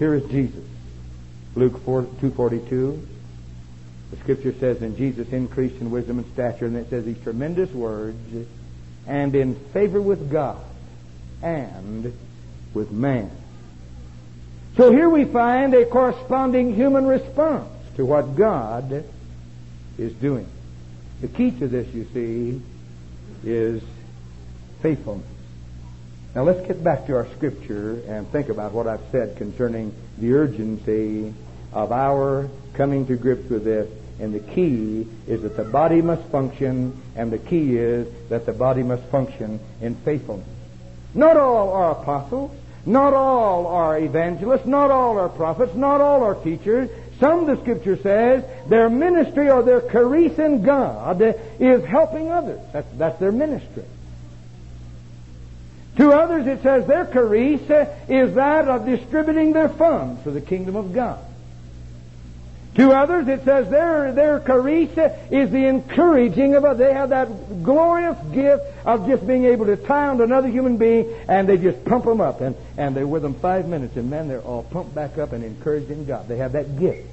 [0.03, 0.65] Here is Jesus.
[1.55, 3.07] Luke 4, 2.42.
[4.11, 7.71] The Scripture says, And Jesus increased in wisdom and stature, and it says these tremendous
[7.71, 8.19] words,
[9.07, 10.61] and in favor with God
[11.41, 12.13] and
[12.75, 13.31] with man.
[14.77, 19.05] So here we find a corresponding human response to what God
[19.99, 20.49] is doing.
[21.21, 22.61] The key to this, you see,
[23.45, 23.81] is
[24.81, 25.32] faithfulness.
[26.35, 30.33] Now let's get back to our scripture and think about what I've said concerning the
[30.33, 31.35] urgency
[31.75, 33.91] of our coming to grips with this.
[34.19, 38.53] And the key is that the body must function, and the key is that the
[38.53, 40.49] body must function in faithfulness.
[41.13, 42.51] Not all are apostles.
[42.87, 44.67] Not all are evangelists.
[44.67, 45.75] Not all are prophets.
[45.75, 46.89] Not all are teachers.
[47.21, 52.61] Some, the Scripture says, their ministry or their charis in God is helping others.
[52.73, 53.85] That's, that's their ministry.
[55.97, 57.61] To others, it says their charis
[58.09, 61.23] is that of distributing their funds for the kingdom of God.
[62.77, 64.89] To others, it says their, their charis
[65.31, 66.79] is the encouraging of others.
[66.79, 70.79] They have that glorious gift of just being able to tie on to another human
[70.79, 72.41] being and they just pump them up.
[72.41, 75.45] And, and they're with them five minutes and then they're all pumped back up and
[75.45, 76.29] encouraged in God.
[76.29, 77.09] They have that gift.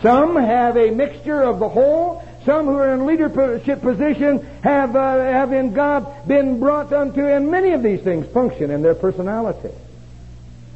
[0.00, 2.22] Some have a mixture of the whole.
[2.44, 7.50] Some who are in leadership position have, uh, have in God been brought unto, and
[7.50, 9.74] many of these things function in their personality.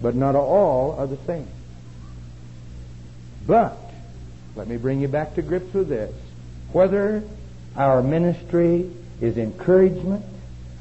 [0.01, 1.47] But not all are the same.
[3.47, 3.77] But,
[4.57, 6.15] let me bring you back to grips with this.
[6.73, 7.23] Whether
[7.77, 8.91] our ministry
[9.21, 10.25] is encouragement,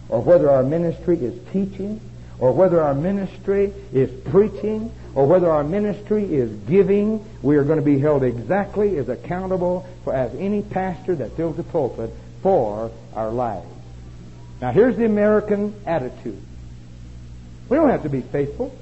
[0.09, 1.99] or whether our ministry is teaching,
[2.39, 7.79] or whether our ministry is preaching, or whether our ministry is giving, we are going
[7.79, 12.11] to be held exactly as accountable for, as any pastor that fills a pulpit
[12.43, 13.65] for our lives.
[14.61, 16.39] Now here's the American attitude.
[17.67, 18.77] We don't have to be faithful.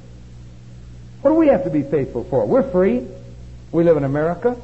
[1.22, 2.46] What do we have to be faithful for?
[2.46, 3.08] We're free.
[3.72, 4.58] We live in America.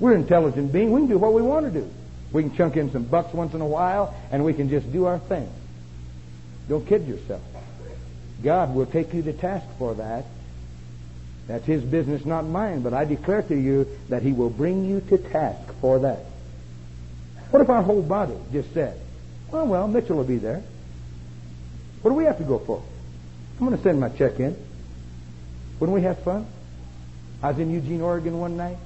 [0.00, 0.90] We're intelligent beings.
[0.90, 1.90] We can do what we want to do.
[2.32, 5.04] We can chunk in some bucks once in a while, and we can just do
[5.04, 5.46] our thing.
[6.70, 7.42] Don't kid yourself.
[8.42, 10.24] God will take you to task for that.
[11.48, 12.82] That's His business, not mine.
[12.82, 16.20] But I declare to you that He will bring you to task for that.
[17.50, 19.00] What if our whole body just said,
[19.50, 20.62] "Well, well, Mitchell will be there.
[22.02, 22.82] What do we have to go for?
[23.58, 24.56] I'm going to send my check in.
[25.80, 26.46] Wouldn't we have fun?
[27.42, 28.76] I was in Eugene, Oregon one night.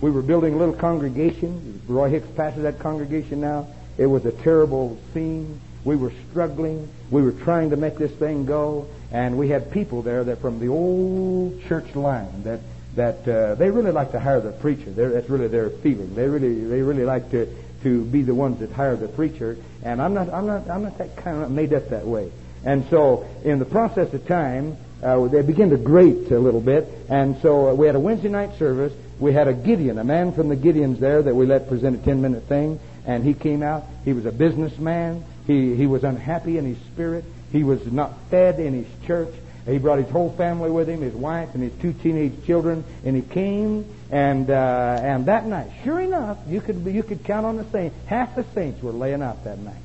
[0.00, 1.80] We were building a little congregation.
[1.88, 3.68] Roy Hicks pastors that congregation now.
[3.96, 5.60] It was a terrible scene.
[5.84, 6.88] We were struggling.
[7.10, 10.58] We were trying to make this thing go, and we had people there that from
[10.58, 12.60] the old church line that
[12.96, 14.90] that uh, they really like to hire the preacher.
[14.90, 16.14] They're, that's really their feeling.
[16.14, 17.46] They really they really like to
[17.82, 19.56] to be the ones that hire the preacher.
[19.82, 22.32] And I'm not I'm not I'm not that kind of made up that way.
[22.64, 26.86] And so in the process of time, uh, they begin to grate a little bit.
[27.08, 28.92] And so uh, we had a Wednesday night service.
[29.18, 32.04] We had a Gideon, a man from the Gideons there that we let present a
[32.04, 32.78] 10 minute thing.
[33.04, 33.84] And he came out.
[34.04, 35.24] He was a businessman.
[35.46, 37.24] He, he was unhappy in his spirit.
[37.52, 39.32] He was not fed in his church.
[39.66, 43.14] He brought his whole family with him, his wife and his two teenage children, and
[43.14, 43.84] he came.
[44.10, 47.94] And uh, and that night, sure enough, you could you could count on the saints.
[48.06, 49.82] Half the saints were laying out that night.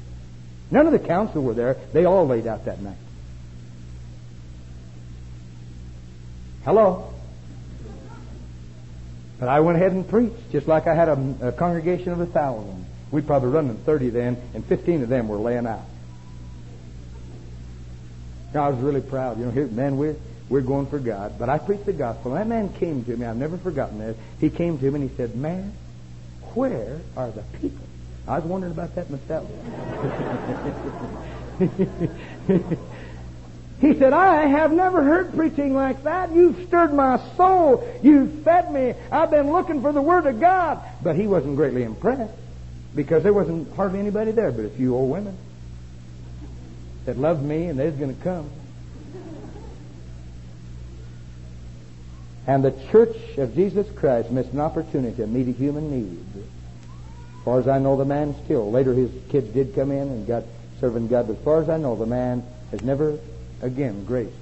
[0.71, 1.77] None of the council were there.
[1.93, 2.97] They all laid out that night.
[6.65, 7.13] Hello.
[9.39, 12.25] But I went ahead and preached, just like I had a, a congregation of a
[12.25, 12.85] thousand.
[13.11, 15.85] We'd probably run running 30 then, and 15 of them were laying out.
[18.57, 19.39] I was really proud.
[19.39, 20.15] You know, here, man, we're,
[20.49, 21.39] we're going for God.
[21.39, 22.35] But I preached the gospel.
[22.35, 23.25] And that man came to me.
[23.25, 24.15] I've never forgotten that.
[24.39, 25.73] He came to me and he said, Man,
[26.53, 27.85] where are the people?
[28.27, 29.49] I was wondering about that myself.
[33.81, 36.33] he said, I have never heard preaching like that.
[36.33, 37.87] You've stirred my soul.
[38.03, 38.93] You've fed me.
[39.11, 40.81] I've been looking for the Word of God.
[41.01, 42.33] But he wasn't greatly impressed
[42.95, 45.37] because there wasn't hardly anybody there but a few old women
[47.07, 48.49] that loved me and they're going to come.
[52.45, 56.25] And the church of Jesus Christ missed an opportunity to meet a human need.
[56.35, 58.69] As far as I know, the man still.
[58.71, 60.43] Later, his kids did come in and got
[60.81, 61.27] serving God.
[61.27, 63.17] But as far as I know, the man has never
[63.61, 64.35] again graced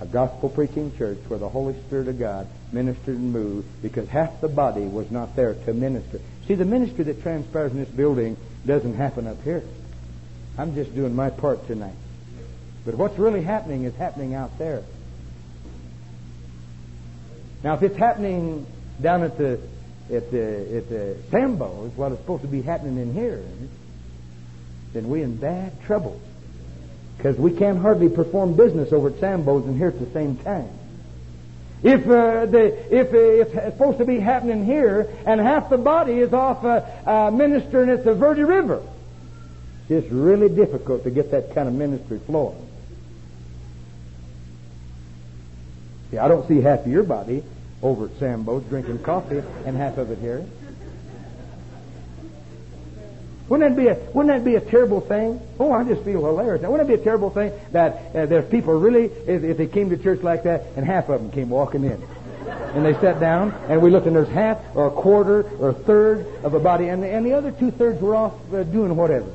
[0.00, 4.40] a gospel preaching church where the Holy Spirit of God ministered and moved because half
[4.40, 6.20] the body was not there to minister.
[6.48, 8.36] See, the ministry that transpires in this building
[8.66, 9.62] doesn't happen up here.
[10.56, 11.94] I'm just doing my part tonight.
[12.84, 14.82] But what's really happening is happening out there.
[17.62, 18.66] Now, if it's happening
[19.00, 19.58] down at the
[20.12, 23.42] at the at the Sambo's, what is supposed to be happening in here,
[24.92, 26.20] then we're in bad trouble
[27.16, 30.68] because we can't hardly perform business over at Sambo's and here at the same time.
[31.82, 36.18] If uh, the if, uh, it's supposed to be happening here and half the body
[36.20, 38.82] is off uh, uh ministering at the Verde River,
[39.88, 42.68] it's really difficult to get that kind of ministry flowing.
[46.10, 47.42] See, I don't see half of your body
[47.82, 50.44] over at Sambo's drinking coffee and half of it here.
[53.48, 55.38] Wouldn't that be a Wouldn't that be a terrible thing?
[55.60, 56.62] Oh, I just feel hilarious.
[56.62, 59.66] Now, wouldn't it be a terrible thing that uh, there's people really, if, if they
[59.66, 62.02] came to church like that, and half of them came walking in,
[62.46, 65.74] and they sat down, and we looked, and there's half or a quarter or a
[65.74, 68.96] third of a body, and the, and the other two thirds were off uh, doing
[68.96, 69.30] whatever.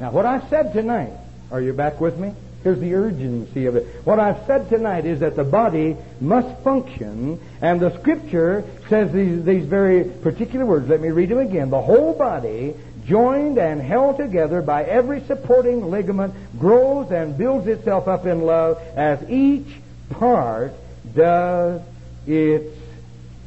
[0.00, 1.12] Now, what I said tonight,
[1.50, 2.32] are you back with me?
[2.62, 3.86] Here's the urgency of it.
[4.04, 9.44] What I've said tonight is that the body must function, and the Scripture says these,
[9.44, 10.88] these very particular words.
[10.88, 11.70] Let me read them again.
[11.70, 12.74] The whole body,
[13.06, 18.80] joined and held together by every supporting ligament, grows and builds itself up in love
[18.96, 19.68] as each
[20.10, 20.72] part
[21.14, 21.80] does
[22.26, 22.76] its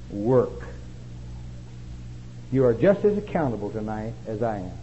[0.09, 0.67] work.
[2.51, 4.80] You are just as accountable tonight as I am.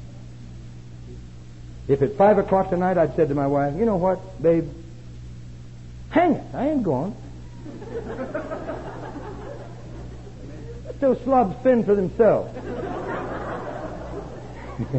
[1.89, 4.69] If at 5 o'clock tonight I'd said to my wife, you know what, babe,
[6.11, 7.17] hang it, I ain't going.
[10.85, 12.55] Let those slobs fend for themselves.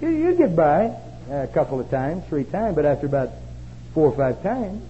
[0.00, 0.96] you, you get by
[1.30, 3.30] a couple of times, three times, but after about
[3.92, 4.82] four or five times,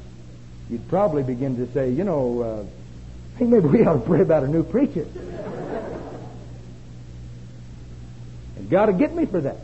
[0.70, 2.64] you'd probably begin to say, you know, uh,
[3.38, 5.06] think maybe we ought to pray about a new preacher.
[8.68, 9.56] God to get me for that.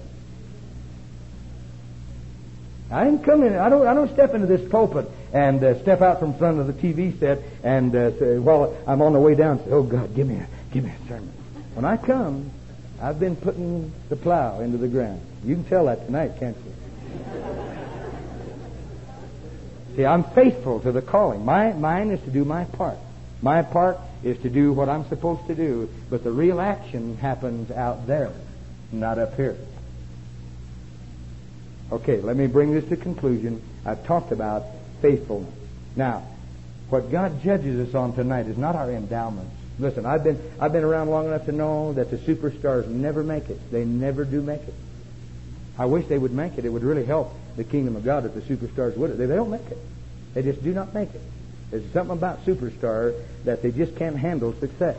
[2.91, 3.57] I didn't come in.
[3.57, 3.87] I don't.
[3.87, 7.19] I don't step into this pulpit and uh, step out from front of the TV
[7.21, 10.37] set and uh, say, while I'm on the way down, say, "Oh God, give me
[10.37, 11.33] a give me a sermon."
[11.75, 12.51] When I come,
[13.01, 15.21] I've been putting the plow into the ground.
[15.45, 16.75] You can tell that tonight, can't you?
[19.97, 21.45] See, I'm faithful to the calling.
[21.45, 22.99] My mine is to do my part.
[23.41, 27.71] My part is to do what I'm supposed to do, but the real action happens
[27.71, 28.33] out there
[28.93, 29.57] not up here.
[31.93, 33.63] Okay, let me bring this to conclusion.
[33.85, 34.65] I've talked about
[35.03, 35.53] faithfulness.
[35.97, 36.27] Now,
[36.89, 39.53] what God judges us on tonight is not our endowments.
[39.79, 43.49] Listen, I've been I've been around long enough to know that the superstars never make
[43.49, 43.59] it.
[43.73, 44.75] They never do make it.
[45.79, 46.65] I wish they would make it.
[46.65, 49.17] It would really help the kingdom of God if the superstars would.
[49.17, 49.79] They, they don't make it.
[50.35, 51.23] They just do not make it.
[51.71, 53.15] There's something about superstar
[53.45, 54.97] that they just can't handle success.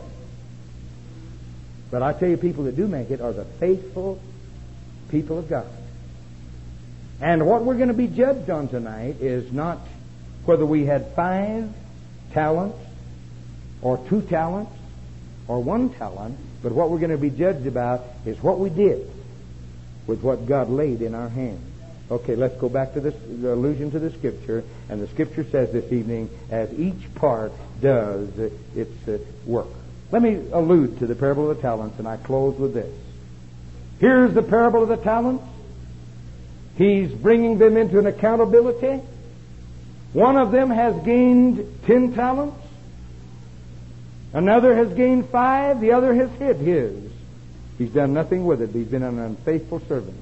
[1.92, 4.18] But I tell you, people that do make it are the faithful
[5.10, 5.66] people of God.
[7.20, 9.78] And what we're going to be judged on tonight is not
[10.46, 11.70] whether we had five
[12.32, 12.78] talents
[13.82, 14.72] or two talents
[15.46, 19.08] or one talent, but what we're going to be judged about is what we did
[20.06, 21.60] with what God laid in our hands.
[22.10, 23.14] Okay, let's go back to this
[23.44, 24.64] allusion to the Scripture.
[24.88, 28.30] And the Scripture says this evening, as each part does
[28.74, 29.68] its uh, work.
[30.12, 32.94] Let me allude to the parable of the talents, and I close with this.
[33.98, 35.42] Here's the parable of the talents.
[36.76, 39.02] He's bringing them into an accountability.
[40.12, 42.58] One of them has gained ten talents.
[44.34, 45.80] Another has gained five.
[45.80, 47.10] The other has hid his.
[47.78, 48.70] He's done nothing with it.
[48.70, 50.16] He's been an unfaithful servant.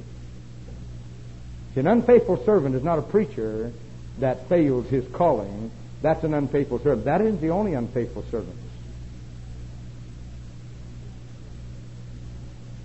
[1.75, 3.73] See, an unfaithful servant is not a preacher
[4.21, 5.73] that fails his calling.
[6.01, 7.07] That's an unfaithful servant.
[7.07, 8.57] That isn't the only unfaithful servant.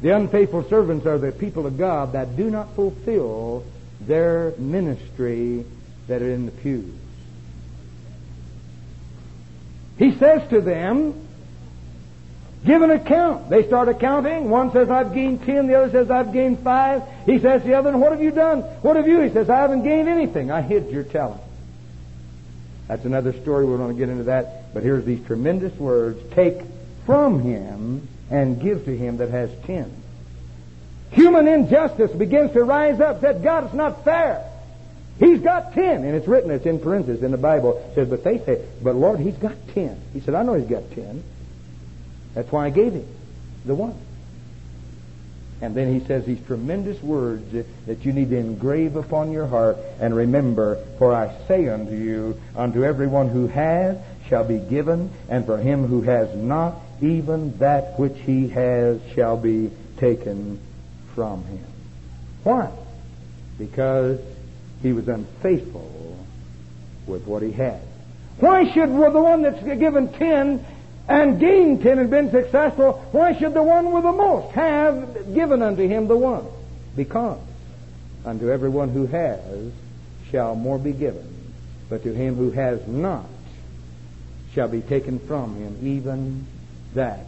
[0.05, 3.65] The unfaithful servants are the people of God that do not fulfill
[3.99, 5.65] their ministry
[6.05, 6.93] that are in the pews.
[9.97, 11.27] He says to them,
[12.63, 13.49] Give an account.
[13.49, 14.51] They start accounting.
[14.51, 15.65] One says, I've gained ten.
[15.65, 17.01] The other says, I've gained five.
[17.25, 18.61] He says to the other, What have you done?
[18.61, 19.21] What have you?
[19.21, 20.51] He says, I haven't gained anything.
[20.51, 21.41] I hid your talent.
[22.87, 23.65] That's another story.
[23.65, 24.71] We don't want to get into that.
[24.71, 26.61] But here's these tremendous words Take
[27.07, 29.91] from him and give to him that has ten.
[31.11, 33.21] Human injustice begins to rise up.
[33.21, 34.43] That God is not fair.
[35.19, 36.03] He's got ten.
[36.03, 37.77] And it's written, it's in parentheses in the Bible.
[37.77, 40.01] It says, But they say, But Lord, he's got ten.
[40.13, 41.23] He said, I know he's got ten.
[42.33, 43.07] That's why I gave him
[43.65, 43.95] the one.
[45.61, 49.77] And then he says these tremendous words that you need to engrave upon your heart
[50.01, 53.97] and remember, for I say unto you, unto everyone who has
[54.27, 59.37] shall be given, and for him who has not, even that which he has shall
[59.37, 60.59] be taken
[61.13, 61.65] from him.
[62.43, 62.71] Why?
[63.57, 64.19] Because
[64.81, 66.17] he was unfaithful
[67.07, 67.81] with what he had.
[68.39, 70.65] Why should well, the one that's given ten
[71.07, 75.61] and gained ten and been successful, why should the one with the most have given
[75.61, 76.45] unto him the one?
[76.95, 77.39] Because
[78.25, 79.71] unto everyone who has
[80.31, 81.53] shall more be given,
[81.89, 83.25] but to him who has not
[84.53, 86.45] shall be taken from him even
[86.95, 87.25] that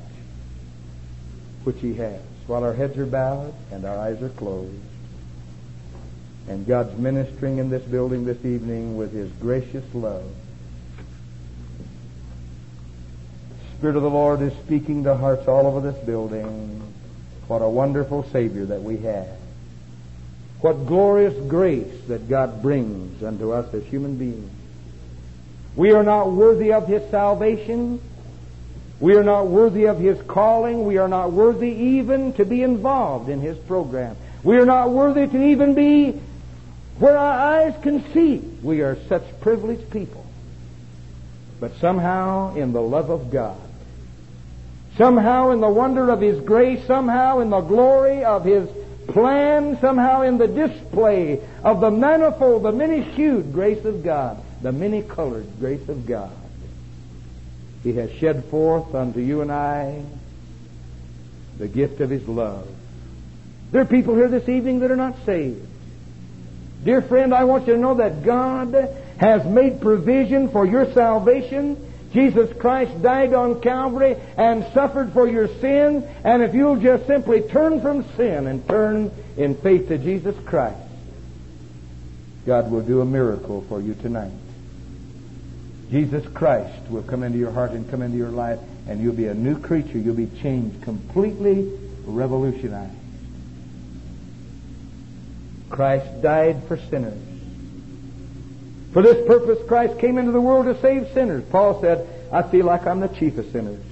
[1.64, 2.22] which he has.
[2.48, 4.74] While our heads are bowed and our eyes are closed,
[6.48, 10.24] and God's ministering in this building this evening with his gracious love.
[13.50, 16.82] The Spirit of the Lord is speaking to hearts all over this building.
[17.48, 19.28] What a wonderful Savior that we have.
[20.62, 24.50] What glorious grace that God brings unto us as human beings.
[25.76, 28.02] We are not worthy of His salvation.
[29.00, 30.86] We are not worthy of His calling.
[30.86, 34.18] We are not worthy even to be involved in His program.
[34.44, 36.20] We are not worthy to even be
[37.00, 38.38] where our eyes can see.
[38.64, 40.26] We are such privileged people.
[41.60, 43.60] But somehow, in the love of God,
[44.98, 48.68] somehow in the wonder of His grace, somehow in the glory of His
[49.08, 55.60] plan, somehow in the display of the manifold, the many-hued grace of God, the many-colored
[55.60, 56.32] grace of God.
[57.84, 60.04] He has shed forth unto you and I
[61.58, 62.68] the gift of His love.
[63.72, 65.68] There are people here this evening that are not saved.
[66.84, 68.74] Dear friend, I want you to know that God
[69.20, 71.84] has made provision for your salvation.
[72.14, 76.08] Jesus Christ died on Calvary and suffered for your sin.
[76.24, 80.78] And if you'll just simply turn from sin and turn in faith to Jesus Christ,
[82.46, 84.32] God will do a miracle for you tonight.
[85.90, 89.28] Jesus Christ will come into your heart and come into your life, and you'll be
[89.28, 89.98] a new creature.
[89.98, 91.72] You'll be changed, completely
[92.06, 92.94] revolutionized.
[95.70, 97.22] Christ died for sinners.
[98.94, 101.44] For this purpose, Christ came into the world to save sinners.
[101.52, 103.84] Paul said, I feel like I'm the chief of sinners.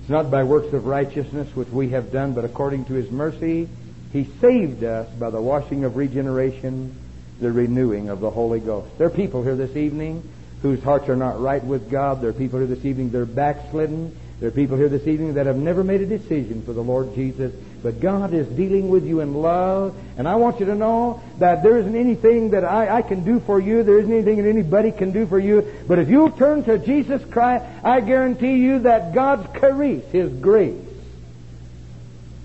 [0.00, 3.68] It's not by works of righteousness which we have done, but according to his mercy,
[4.12, 6.96] he saved us by the washing of regeneration,
[7.40, 8.98] the renewing of the Holy Ghost.
[8.98, 10.22] There are people here this evening
[10.62, 12.20] whose hearts are not right with God.
[12.20, 14.16] There are people here this evening that are backslidden.
[14.40, 17.14] There are people here this evening that have never made a decision for the Lord
[17.14, 21.22] Jesus, but God is dealing with you in love, and I want you to know
[21.38, 24.48] that there isn't anything that I, I can do for you, there isn't anything that
[24.48, 28.80] anybody can do for you, but if you'll turn to Jesus Christ, I guarantee you
[28.80, 30.86] that God's charis, His grace,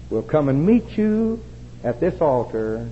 [0.10, 1.42] will come and meet you
[1.82, 2.90] at this altar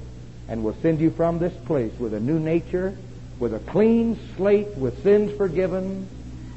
[0.48, 2.96] and will send you from this place with a new nature,
[3.40, 6.08] with a clean slate, with sins forgiven,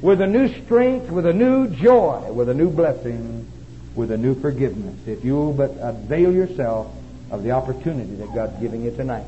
[0.01, 3.47] with a new strength, with a new joy, with a new blessing,
[3.95, 6.93] with a new forgiveness, if you'll but avail yourself
[7.31, 9.25] of the opportunity that God's giving you tonight.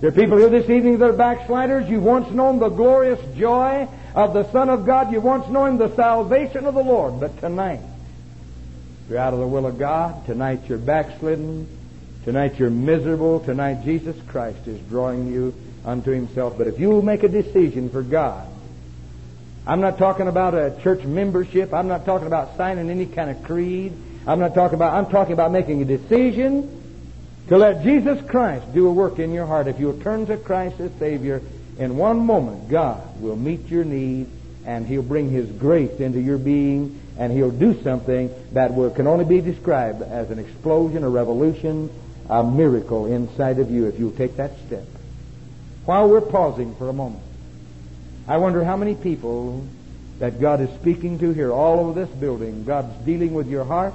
[0.00, 1.88] There are people here this evening that are backsliders.
[1.88, 5.12] You've once known the glorious joy of the Son of God.
[5.12, 7.20] You've once known the salvation of the Lord.
[7.20, 7.80] But tonight,
[9.08, 10.24] You're out of the will of God.
[10.26, 11.68] Tonight you're backslidden.
[12.24, 13.40] Tonight you're miserable.
[13.40, 15.54] Tonight Jesus Christ is drawing you
[15.84, 16.56] unto Himself.
[16.56, 18.48] But if you make a decision for God,
[19.66, 21.74] I'm not talking about a church membership.
[21.74, 23.92] I'm not talking about signing any kind of creed.
[24.24, 26.80] I'm not talking about, I'm talking about making a decision
[27.48, 29.66] to let Jesus Christ do a work in your heart.
[29.66, 31.42] If you'll turn to Christ as Savior,
[31.76, 34.28] in one moment, God will meet your need
[34.64, 39.08] and He'll bring His grace into your being and He'll do something that will, can
[39.08, 41.90] only be described as an explosion, a revolution,
[42.28, 44.86] a miracle inside of you if you'll take that step.
[45.84, 47.22] While we're pausing for a moment,
[48.28, 49.66] I wonder how many people
[50.20, 52.64] that God is speaking to here all over this building.
[52.64, 53.94] God's dealing with your heart.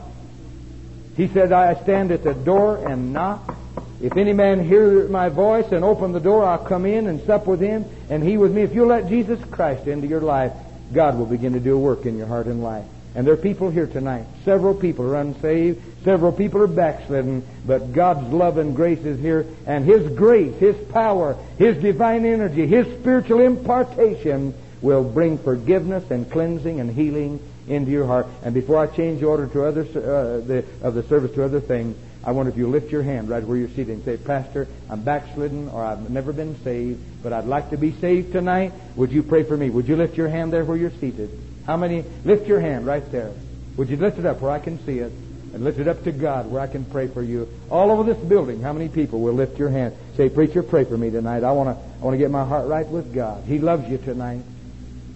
[1.15, 3.55] He said, I stand at the door and knock.
[4.01, 7.47] If any man hear my voice and open the door, I'll come in and sup
[7.47, 8.61] with him and he with me.
[8.61, 10.51] If you'll let Jesus Christ into your life,
[10.93, 12.85] God will begin to do a work in your heart and life.
[13.17, 14.27] And there are people here tonight.
[14.45, 15.81] Several people are unsaved.
[16.03, 17.43] Several people are backslidden.
[17.65, 19.47] But God's love and grace is here.
[19.65, 24.53] And His grace, His power, His divine energy, His spiritual impartation
[24.83, 28.27] will bring forgiveness and cleansing and healing into your heart.
[28.43, 31.59] And before I change the order to other, uh, the, of the service to other
[31.59, 34.67] things, I wonder if you lift your hand right where you're seated and say, Pastor,
[34.91, 38.73] I'm backslidden or I've never been saved, but I'd like to be saved tonight.
[38.95, 39.71] Would you pray for me?
[39.71, 41.31] Would you lift your hand there where you're seated?
[41.67, 42.03] How many?
[42.25, 43.31] Lift your hand right there.
[43.75, 45.11] Would you lift it up where I can see it?
[45.53, 47.47] And lift it up to God where I can pray for you.
[47.69, 49.95] All over this building, how many people will lift your hand?
[50.15, 51.43] Say, Preacher, pray for me tonight.
[51.43, 53.43] I want to I want to get my heart right with God.
[53.45, 54.41] He loves you tonight.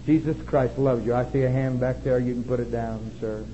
[0.06, 1.14] Jesus Christ loves you.
[1.14, 2.18] I see a hand back there.
[2.18, 3.44] You can put it down, sir.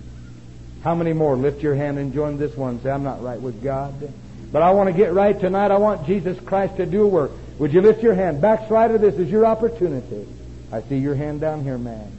[0.82, 2.80] How many more lift your hand and join this one?
[2.82, 4.12] Say, I'm not right with God.
[4.50, 5.70] But I want to get right tonight.
[5.70, 7.32] I want Jesus Christ to do a work.
[7.58, 8.40] Would you lift your hand?
[8.40, 10.26] Backslider, this is your opportunity.
[10.72, 12.17] I see your hand down here, man.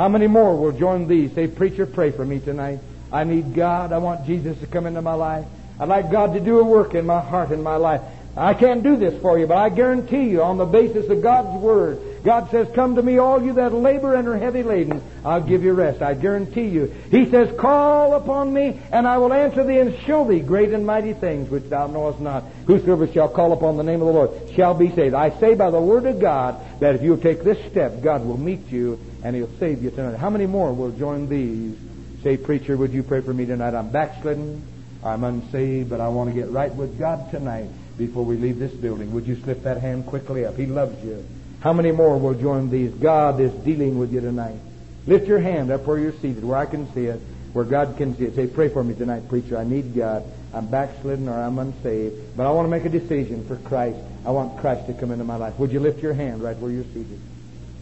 [0.00, 1.30] How many more will join these?
[1.34, 2.78] Say, Preacher, pray for me tonight.
[3.12, 3.92] I need God.
[3.92, 5.44] I want Jesus to come into my life.
[5.78, 8.00] I'd like God to do a work in my heart and my life.
[8.36, 11.60] I can't do this for you, but I guarantee you, on the basis of God's
[11.60, 15.02] Word, God says, Come to me, all you that labor and are heavy laden.
[15.24, 16.00] I'll give you rest.
[16.00, 16.86] I guarantee you.
[17.10, 20.86] He says, Call upon me, and I will answer thee and show thee great and
[20.86, 22.44] mighty things which thou knowest not.
[22.66, 25.14] Whosoever shall call upon the name of the Lord shall be saved.
[25.14, 28.38] I say by the Word of God that if you'll take this step, God will
[28.38, 30.18] meet you and He'll save you tonight.
[30.18, 31.76] How many more will join these?
[32.22, 33.74] Say, Preacher, would you pray for me tonight?
[33.74, 34.62] I'm backslidden.
[35.02, 37.70] I'm unsaved, but I want to get right with God tonight
[38.00, 39.12] before we leave this building.
[39.12, 40.56] Would you slip that hand quickly up?
[40.56, 41.22] He loves you.
[41.60, 42.90] How many more will join these?
[42.92, 44.58] God is dealing with you tonight.
[45.06, 47.20] Lift your hand up where you're seated, where I can see it,
[47.52, 48.34] where God can see it.
[48.34, 49.58] Say, pray for me tonight, preacher.
[49.58, 50.24] I need God.
[50.54, 53.98] I'm backslidden or I'm unsaved, but I want to make a decision for Christ.
[54.24, 55.58] I want Christ to come into my life.
[55.58, 57.20] Would you lift your hand right where you're seated?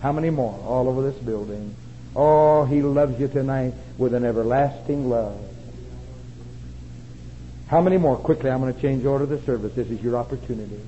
[0.00, 1.76] How many more all over this building?
[2.16, 5.38] Oh, He loves you tonight with an everlasting love.
[7.68, 8.16] How many more?
[8.16, 9.74] Quickly, I'm going to change order of the service.
[9.74, 10.80] This is your opportunity.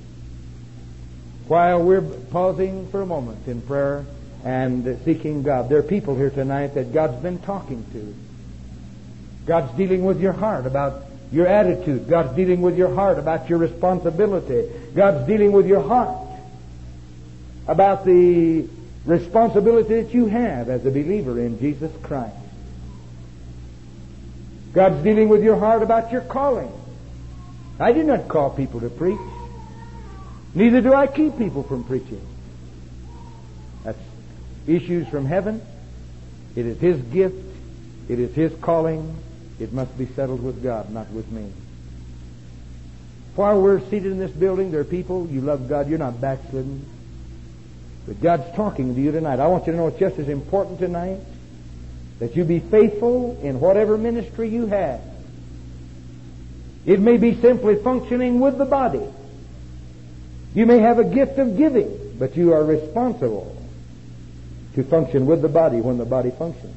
[1.47, 4.03] While we're pausing for a moment in prayer
[4.43, 8.15] and seeking God, there are people here tonight that God's been talking to.
[9.45, 12.09] God's dealing with your heart about your attitude.
[12.09, 14.67] God's dealing with your heart about your responsibility.
[14.95, 16.17] God's dealing with your heart
[17.67, 18.67] about the
[19.05, 22.35] responsibility that you have as a believer in Jesus Christ.
[24.73, 26.71] God's dealing with your heart about your calling.
[27.79, 29.19] I do not call people to preach.
[30.53, 32.25] Neither do I keep people from preaching.
[33.83, 33.99] That's
[34.67, 35.61] issues from heaven.
[36.55, 37.35] It is His gift.
[38.07, 39.15] It is His calling.
[39.59, 41.51] It must be settled with God, not with me.
[43.35, 46.85] While we're seated in this building, there are people, you love God, you're not backslidden.
[48.05, 49.39] But God's talking to you tonight.
[49.39, 51.19] I want you to know it's just as important tonight
[52.21, 55.01] that you be faithful in whatever ministry you have.
[56.85, 59.01] It may be simply functioning with the body.
[60.53, 63.57] You may have a gift of giving, but you are responsible
[64.75, 66.75] to function with the body when the body functions.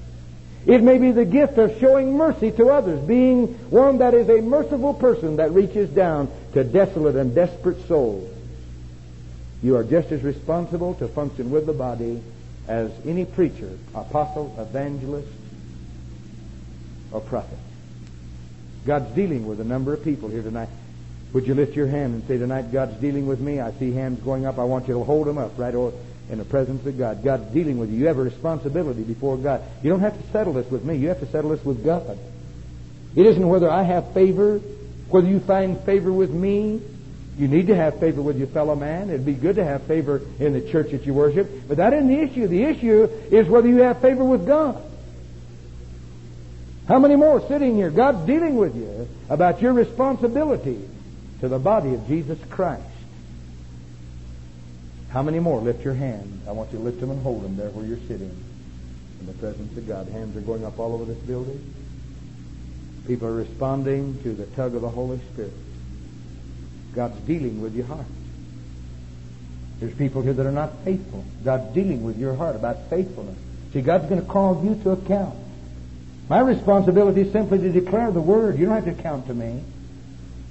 [0.64, 4.40] It may be the gift of showing mercy to others, being one that is a
[4.40, 8.30] merciful person that reaches down to desolate and desperate souls.
[9.62, 12.22] You are just as responsible to function with the body
[12.68, 15.28] as any preacher, apostle, evangelist,
[17.12, 17.58] or prophet.
[18.86, 20.68] God's dealing with a number of people here tonight.
[21.32, 23.60] Would you lift your hand and say, Tonight, God's dealing with me?
[23.60, 24.58] I see hands going up.
[24.58, 27.24] I want you to hold them up right in the presence of God.
[27.24, 27.98] God's dealing with you.
[27.98, 29.62] You have a responsibility before God.
[29.82, 30.96] You don't have to settle this with me.
[30.96, 32.18] You have to settle this with God.
[33.16, 34.58] It isn't whether I have favor,
[35.08, 36.80] whether you find favor with me,
[37.36, 39.10] you need to have favor with your fellow man.
[39.10, 41.50] It'd be good to have favor in the church that you worship.
[41.66, 42.46] But that isn't the issue.
[42.46, 44.82] The issue is whether you have favor with God.
[46.86, 47.90] How many more sitting here?
[47.90, 50.88] God's dealing with you about your responsibility
[51.40, 52.82] to the body of Jesus Christ.
[55.10, 55.60] How many more?
[55.60, 56.42] Lift your hand.
[56.46, 58.36] I want you to lift them and hold them there where you're sitting
[59.20, 60.08] in the presence of God.
[60.08, 61.74] Hands are going up all over this building.
[63.06, 65.52] People are responding to the tug of the Holy Spirit.
[66.94, 68.06] God's dealing with your heart.
[69.80, 71.24] There's people here that are not faithful.
[71.44, 73.36] God's dealing with your heart about faithfulness.
[73.72, 75.34] See, God's going to call you to account.
[76.28, 78.58] My responsibility is simply to declare the word.
[78.58, 79.62] You don't have to account to me,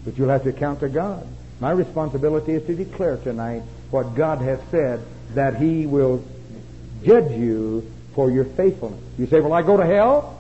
[0.05, 1.25] but you'll have to account to God.
[1.59, 5.01] My responsibility is to declare tonight what God has said
[5.33, 6.23] that He will
[7.03, 8.99] judge you for your faithfulness.
[9.17, 10.39] You say, Will I go to hell?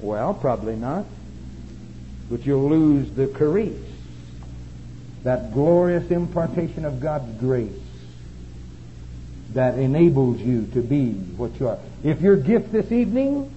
[0.00, 1.04] Well, probably not.
[2.30, 3.76] But you'll lose the charis,
[5.24, 7.72] that glorious impartation of God's grace
[9.54, 11.78] that enables you to be what you are.
[12.02, 13.50] If your gift this evening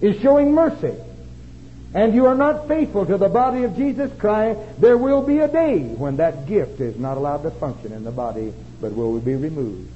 [0.00, 0.94] is showing mercy,
[1.94, 5.48] and you are not faithful to the body of Jesus Christ, there will be a
[5.48, 9.34] day when that gift is not allowed to function in the body, but will be
[9.34, 9.90] removed.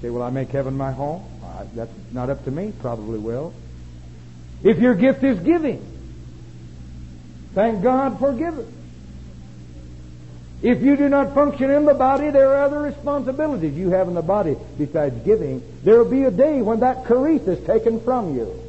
[0.00, 1.22] Say, will I make heaven my home?
[1.44, 2.72] Uh, that's not up to me.
[2.80, 3.54] Probably will.
[4.64, 5.91] If your gift is giving,
[7.54, 8.72] thank God for giving.
[10.62, 14.14] If you do not function in the body, there are other responsibilities you have in
[14.14, 15.60] the body besides giving.
[15.82, 18.62] There will be a day when that charis is taken from you.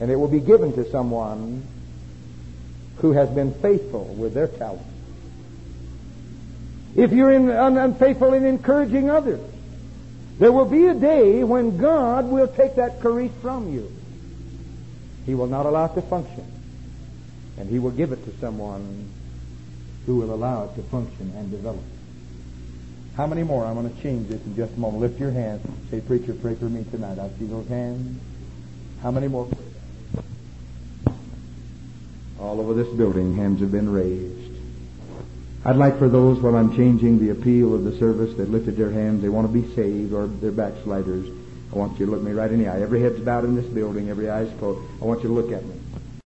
[0.00, 1.62] And it will be given to someone
[2.96, 4.82] who has been faithful with their talent.
[6.96, 9.40] If you're in, un, unfaithful in encouraging others,
[10.40, 13.90] there will be a day when God will take that charis from you.
[15.26, 16.51] He will not allow it to function.
[17.58, 19.10] And He will give it to someone
[20.06, 21.84] who will allow it to function and develop.
[23.16, 23.64] How many more?
[23.64, 25.02] I'm going to change this in just a moment.
[25.02, 25.66] Lift your hands.
[25.90, 27.18] Say, Preacher, pray for me tonight.
[27.18, 28.20] I see those hands.
[29.02, 29.48] How many more?
[32.40, 34.52] All over this building, hands have been raised.
[35.64, 38.90] I'd like for those, while I'm changing the appeal of the service, that lifted their
[38.90, 41.28] hands, they want to be saved or they're backsliders.
[41.72, 42.80] I want you to look me right in the eye.
[42.80, 44.80] Every head's bowed in this building, every eye's closed.
[45.00, 45.81] I want you to look at me.